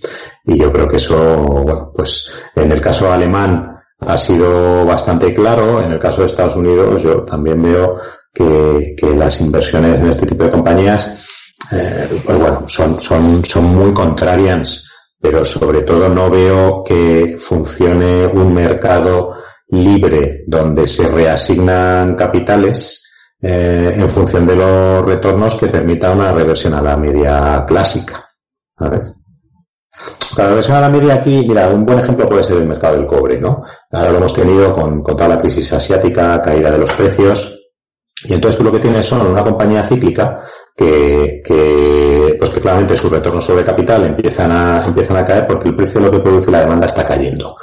[0.45, 5.82] Y yo creo que eso, bueno, pues en el caso alemán ha sido bastante claro,
[5.82, 7.97] en el caso de Estados Unidos yo también veo
[8.32, 11.39] que, que las inversiones en este tipo de compañías
[11.72, 14.88] eh, pues bueno, son, son, son muy contrarias,
[15.20, 19.34] pero sobre todo no veo que funcione un mercado
[19.68, 23.06] libre donde se reasignan capitales
[23.40, 28.28] eh, en función de los retornos que permita una reversión a la media clásica.
[28.76, 29.12] ¿Sabes?
[30.36, 33.06] La reversión a la media aquí, mira, un buen ejemplo puede ser el mercado del
[33.06, 33.62] cobre, ¿no?
[33.90, 37.61] Ahora lo hemos tenido con, con toda la crisis asiática, caída de los precios,
[38.24, 40.40] y entonces tú lo que tienes son una compañía cíclica
[40.77, 45.68] que, que, pues que claramente sus retornos sobre capital empiezan a, empiezan a caer porque
[45.68, 47.57] el precio de lo que produce la demanda está cayendo.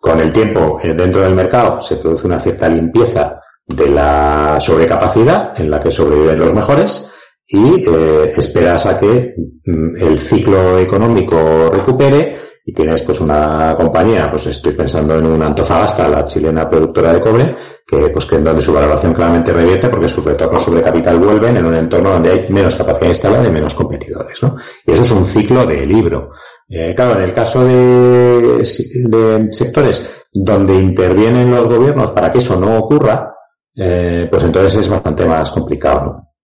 [0.00, 5.60] Con el tiempo, eh, dentro del mercado se produce una cierta limpieza de la sobrecapacidad
[5.60, 7.12] en la que sobreviven los mejores
[7.48, 9.34] y eh, esperas a que
[9.64, 15.46] mm, el ciclo económico recupere y tienes pues una compañía, pues estoy pensando en una
[15.46, 17.56] Antofagasta, la chilena productora de cobre,
[17.86, 21.64] que pues que donde su valoración claramente revierte porque sus retornos sobre capital vuelven en
[21.64, 24.56] un entorno donde hay menos capacidad instalada y menos competidores, ¿no?
[24.84, 26.32] Y eso es un ciclo de libro.
[26.68, 32.58] Eh, claro, en el caso de, de, sectores donde intervienen los gobiernos para que eso
[32.58, 33.32] no ocurra,
[33.76, 36.35] eh, pues entonces es bastante más complicado, ¿no?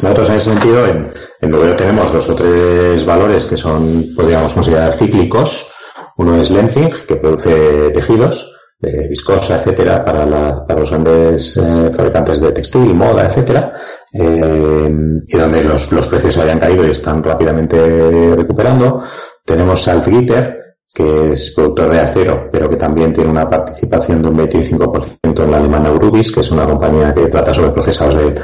[0.00, 4.92] Nosotros en ese sentido, en, en tenemos dos o tres valores que son, podríamos considerar
[4.92, 5.72] cíclicos.
[6.16, 12.52] Uno es Lenzing, que produce tejidos, eh, viscosa, etcétera, para, los grandes eh, fabricantes de
[12.52, 13.74] textil, moda, etcétera,
[14.12, 14.88] eh,
[15.26, 19.02] y donde los, precios hayan caído y están rápidamente recuperando.
[19.44, 20.57] Tenemos Salzgitter,
[20.98, 25.50] que es productor de acero, pero que también tiene una participación de un 25% en
[25.52, 28.34] la alemana Urubis, que es una compañía que trata sobre procesados del,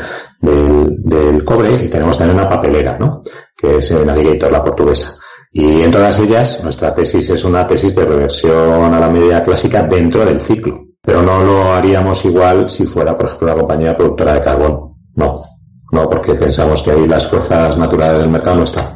[0.40, 3.24] del, del cobre, y tenemos también una papelera, ¿no?
[3.56, 5.16] que es Navigator, la portuguesa.
[5.50, 9.82] Y en todas ellas, nuestra tesis es una tesis de reversión a la media clásica
[9.82, 10.78] dentro del ciclo.
[11.02, 14.94] Pero no lo haríamos igual si fuera, por ejemplo, una compañía productora de carbón.
[15.16, 15.34] No,
[15.90, 18.93] no, porque pensamos que ahí las fuerzas naturales del mercado no están.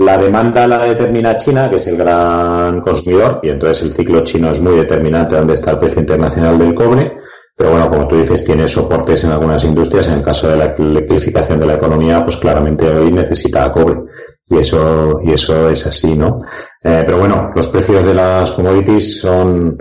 [0.00, 4.50] La demanda la determina China, que es el gran consumidor, y entonces el ciclo chino
[4.50, 7.18] es muy determinante donde está el precio internacional del cobre.
[7.54, 10.08] Pero bueno, como tú dices, tiene soportes en algunas industrias.
[10.08, 14.04] En el caso de la electrificación de la economía, pues claramente hoy necesita cobre.
[14.48, 16.38] y eso, y eso es así, ¿no?
[16.82, 19.76] Eh, pero bueno, los precios de las commodities son,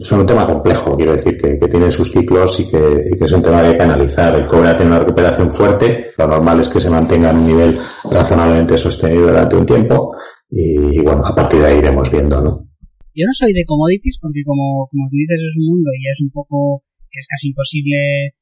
[0.00, 3.24] son un tema complejo, quiero decir, que, que tiene sus ciclos y que, y que
[3.24, 4.34] es un tema que hay que analizar.
[4.34, 7.46] El cobre ha tenido una recuperación fuerte, lo normal es que se mantenga en un
[7.46, 7.78] nivel
[8.10, 10.14] razonablemente sostenido durante un tiempo
[10.50, 12.68] y, y bueno, a partir de ahí iremos viendo, ¿no?
[13.14, 16.20] Yo no soy de commodities porque como, como tú dices es un mundo y es
[16.20, 16.82] un poco,
[17.14, 18.34] es casi imposible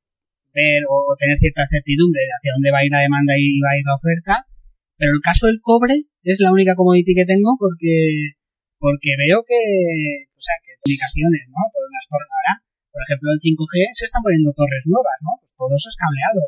[0.53, 3.71] ver o tener cierta certidumbre de hacia dónde va a ir la demanda y va
[3.73, 4.35] a ir la oferta.
[4.97, 8.33] Pero el caso del cobre es la única commodity que tengo porque,
[8.79, 11.63] porque veo que, o sea, que comunicaciones, ¿no?
[11.71, 12.53] Por las torres ahora,
[12.91, 15.39] por ejemplo, en 5G se están poniendo torres nuevas, ¿no?
[15.39, 16.43] Pues todo eso es cableado.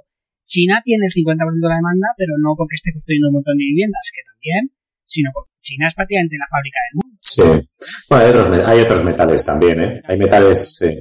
[0.45, 3.65] China tiene el 50% de la demanda, pero no porque esté construyendo un montón de
[3.65, 4.63] viviendas, que también,
[5.07, 7.17] sino porque China es prácticamente la fábrica del mundo.
[7.23, 7.49] Sí.
[8.11, 10.03] Bueno, hay otros, hay otros metales también, ¿eh?
[10.05, 10.93] Hay metales, sí.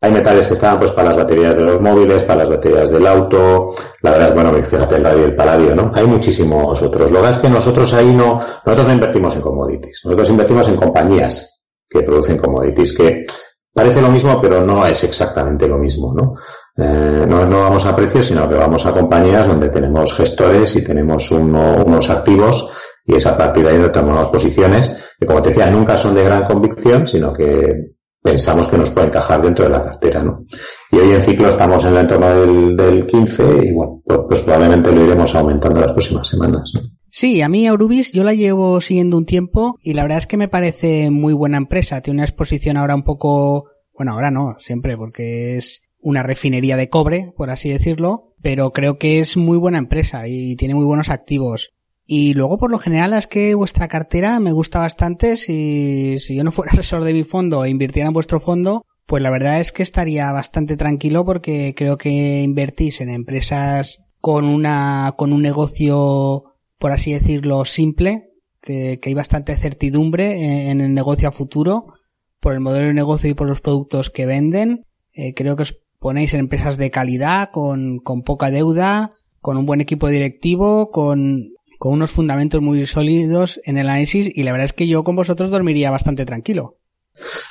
[0.00, 3.04] Hay metales que estaban pues para las baterías de los móviles, para las baterías del
[3.04, 5.90] auto, la verdad, bueno, fíjate el radio y el paladio, ¿no?
[5.92, 7.10] Hay muchísimos otros.
[7.10, 10.76] Lo que es que nosotros ahí no, nosotros no invertimos en commodities, nosotros invertimos en
[10.76, 11.57] compañías
[11.88, 13.24] que producen commodities, que
[13.72, 16.34] parece lo mismo, pero no es exactamente lo mismo, ¿no?
[16.76, 20.84] Eh, no, no, vamos a precios, sino que vamos a compañías donde tenemos gestores y
[20.84, 22.72] tenemos uno, unos activos
[23.04, 26.14] y es a partir de ahí donde tomamos posiciones que, como te decía, nunca son
[26.14, 30.44] de gran convicción, sino que pensamos que nos puede encajar dentro de la cartera, ¿no?
[30.90, 34.40] Y hoy en ciclo estamos en el entorno del, del 15 y bueno, pues, pues,
[34.42, 36.70] probablemente lo iremos aumentando las próximas semanas.
[36.74, 36.80] ¿no?
[37.10, 40.36] Sí, a mí Eurubis yo la llevo siguiendo un tiempo y la verdad es que
[40.36, 42.00] me parece muy buena empresa.
[42.00, 46.88] Tiene una exposición ahora un poco, bueno, ahora no, siempre, porque es una refinería de
[46.88, 51.10] cobre, por así decirlo, pero creo que es muy buena empresa y tiene muy buenos
[51.10, 51.72] activos.
[52.06, 55.36] Y luego, por lo general, es que vuestra cartera me gusta bastante.
[55.36, 59.22] Si, si yo no fuera asesor de mi fondo e invirtiera en vuestro fondo, pues
[59.22, 65.14] la verdad es que estaría bastante tranquilo porque creo que invertís en empresas con una,
[65.16, 66.44] con un negocio,
[66.78, 71.86] por así decirlo, simple, que, hay bastante certidumbre en, el negocio a futuro,
[72.40, 74.86] por el modelo de negocio y por los productos que venden.
[75.12, 79.66] Eh, creo que os ponéis en empresas de calidad, con, con poca deuda, con un
[79.66, 84.66] buen equipo directivo, con con unos fundamentos muy sólidos en el análisis y la verdad
[84.66, 86.77] es que yo con vosotros dormiría bastante tranquilo.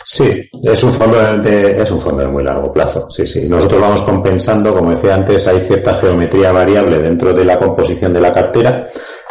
[0.04, 3.10] Sí, es un fondo de, es un fondo de muy largo plazo.
[3.10, 3.48] Sí, sí.
[3.48, 8.22] Nosotros vamos compensando, como decía antes, hay cierta geometría variable dentro de la composición de
[8.22, 8.88] la cartera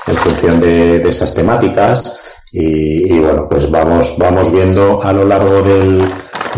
[0.06, 2.20] en función de, de esas temáticas
[2.58, 6.02] y, bueno, pues vamos, vamos viendo a lo largo del,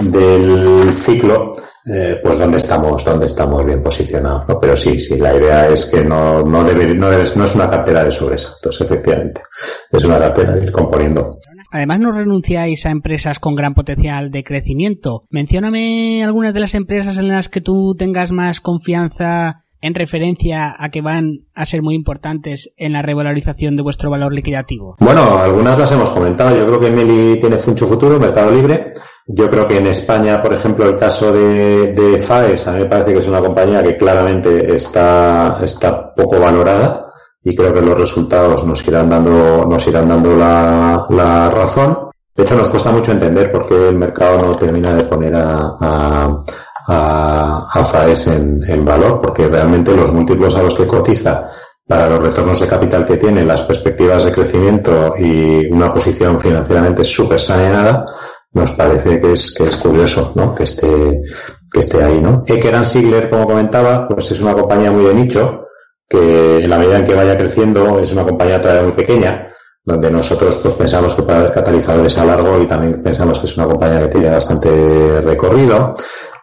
[0.02, 1.54] del ciclo
[1.90, 4.44] eh, pues dónde estamos, dónde estamos bien posicionados.
[4.60, 7.70] Pero sí, sí, la idea es que no, no debe, no, debe, no es una
[7.70, 9.42] cartera de sobresaltos, efectivamente.
[9.90, 11.38] Es una cartera de ir componiendo.
[11.70, 15.24] Además, no renunciáis a empresas con gran potencial de crecimiento.
[15.30, 20.88] Mencióname algunas de las empresas en las que tú tengas más confianza en referencia a
[20.90, 24.96] que van a ser muy importantes en la revalorización de vuestro valor liquidativo?
[24.98, 26.56] Bueno, algunas las hemos comentado.
[26.56, 28.92] Yo creo que Meli tiene mucho futuro, Mercado Libre.
[29.26, 33.12] Yo creo que en España, por ejemplo, el caso de, FAES, a mí me parece
[33.12, 37.07] que es una compañía que claramente está, está poco valorada
[37.48, 42.10] y creo que los resultados nos irán dando, nos irán dando la, la razón.
[42.36, 45.76] De hecho, nos cuesta mucho entender por qué el mercado no termina de poner a,
[45.80, 46.42] a
[46.88, 51.50] a, a FAES en, en, valor, porque realmente los múltiplos a los que cotiza
[51.86, 57.04] para los retornos de capital que tiene, las perspectivas de crecimiento y una posición financieramente
[57.04, 58.06] súper saneada,
[58.52, 60.54] nos parece que es, que es curioso, ¿no?
[60.54, 61.22] Que esté,
[61.70, 62.42] que esté ahí, ¿no?
[62.46, 65.67] Ekeran Sigler, como comentaba, pues es una compañía muy de nicho,
[66.08, 69.48] que en la medida en que vaya creciendo es una compañía todavía muy pequeña,
[69.84, 73.56] donde nosotros pues, pensamos que puede haber catalizadores a largo y también pensamos que es
[73.56, 75.94] una compañía que tiene bastante recorrido.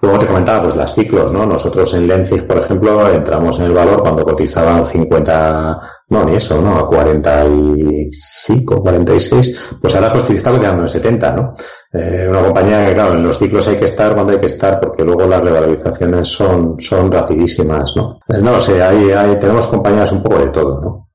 [0.01, 1.45] Luego te comentaba pues las ciclos, ¿no?
[1.45, 6.61] Nosotros en Lenzig, por ejemplo, entramos en el valor cuando cotizaban 50, no, ni eso,
[6.61, 6.77] ¿no?
[6.77, 11.55] A 45, 46, pues ahora pues está cotizando en 70, ¿no?
[11.97, 14.81] Eh, una compañía que, claro, en los ciclos hay que estar cuando hay que estar
[14.81, 18.19] porque luego las revalorizaciones son, son rapidísimas, ¿no?
[18.27, 21.09] Eh, no lo sé, ahí, ahí tenemos compañías un poco de todo, ¿no?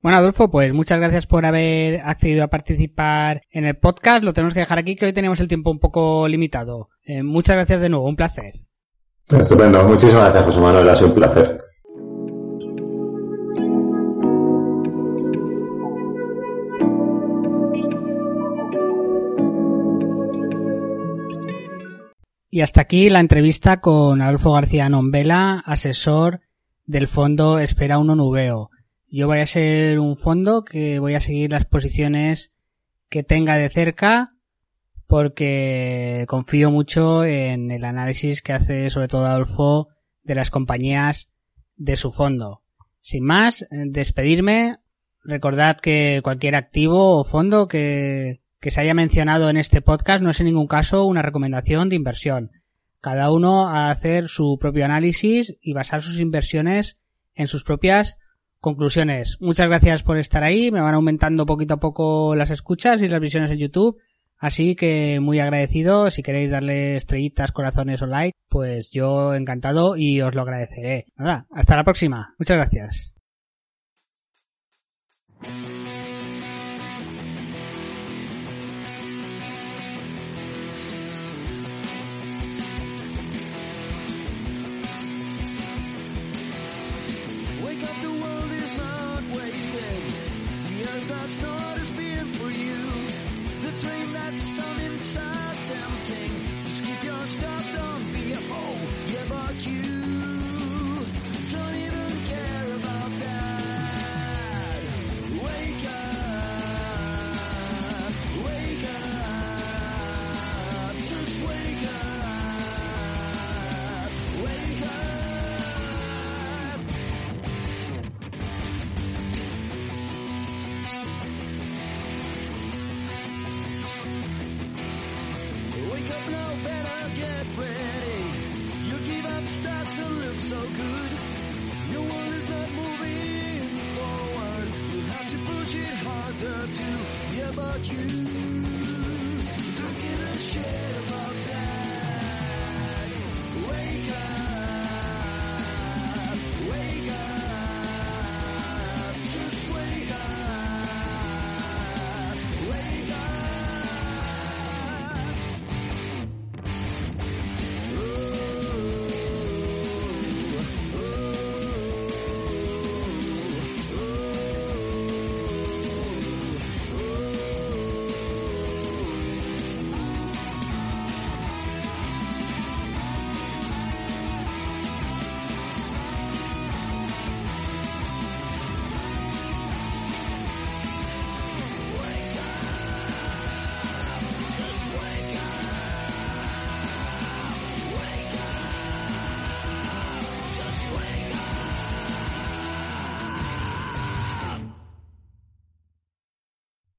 [0.00, 4.24] Bueno, Adolfo, pues muchas gracias por haber accedido a participar en el podcast.
[4.24, 6.88] Lo tenemos que dejar aquí, que hoy tenemos el tiempo un poco limitado.
[7.04, 8.52] Eh, muchas gracias de nuevo, un placer.
[9.28, 11.58] Estupendo, muchísimas gracias, José Manuel, ha sido un placer.
[22.54, 26.42] Y hasta aquí la entrevista con Adolfo García Nombela, asesor
[26.86, 28.70] del fondo Espera Uno Nubeo.
[29.08, 32.52] Yo voy a ser un fondo que voy a seguir las posiciones
[33.08, 34.36] que tenga de cerca
[35.08, 39.88] porque confío mucho en el análisis que hace sobre todo Adolfo
[40.22, 41.30] de las compañías
[41.74, 42.62] de su fondo.
[43.00, 44.78] Sin más, despedirme.
[45.24, 50.30] recordad que cualquier activo o fondo que, que se haya mencionado en este podcast no
[50.30, 52.50] es en ningún caso una recomendación de inversión.
[53.02, 56.96] Cada uno a hacer su propio análisis y basar sus inversiones
[57.34, 58.16] en sus propias
[58.60, 59.36] conclusiones.
[59.38, 60.70] Muchas gracias por estar ahí.
[60.70, 63.98] Me van aumentando poquito a poco las escuchas y las visiones en YouTube.
[64.38, 66.10] Así que muy agradecido.
[66.10, 71.04] Si queréis darle estrellitas, corazones o like, pues yo encantado y os lo agradeceré.
[71.16, 72.34] Nada, hasta la próxima.
[72.38, 73.14] Muchas gracias.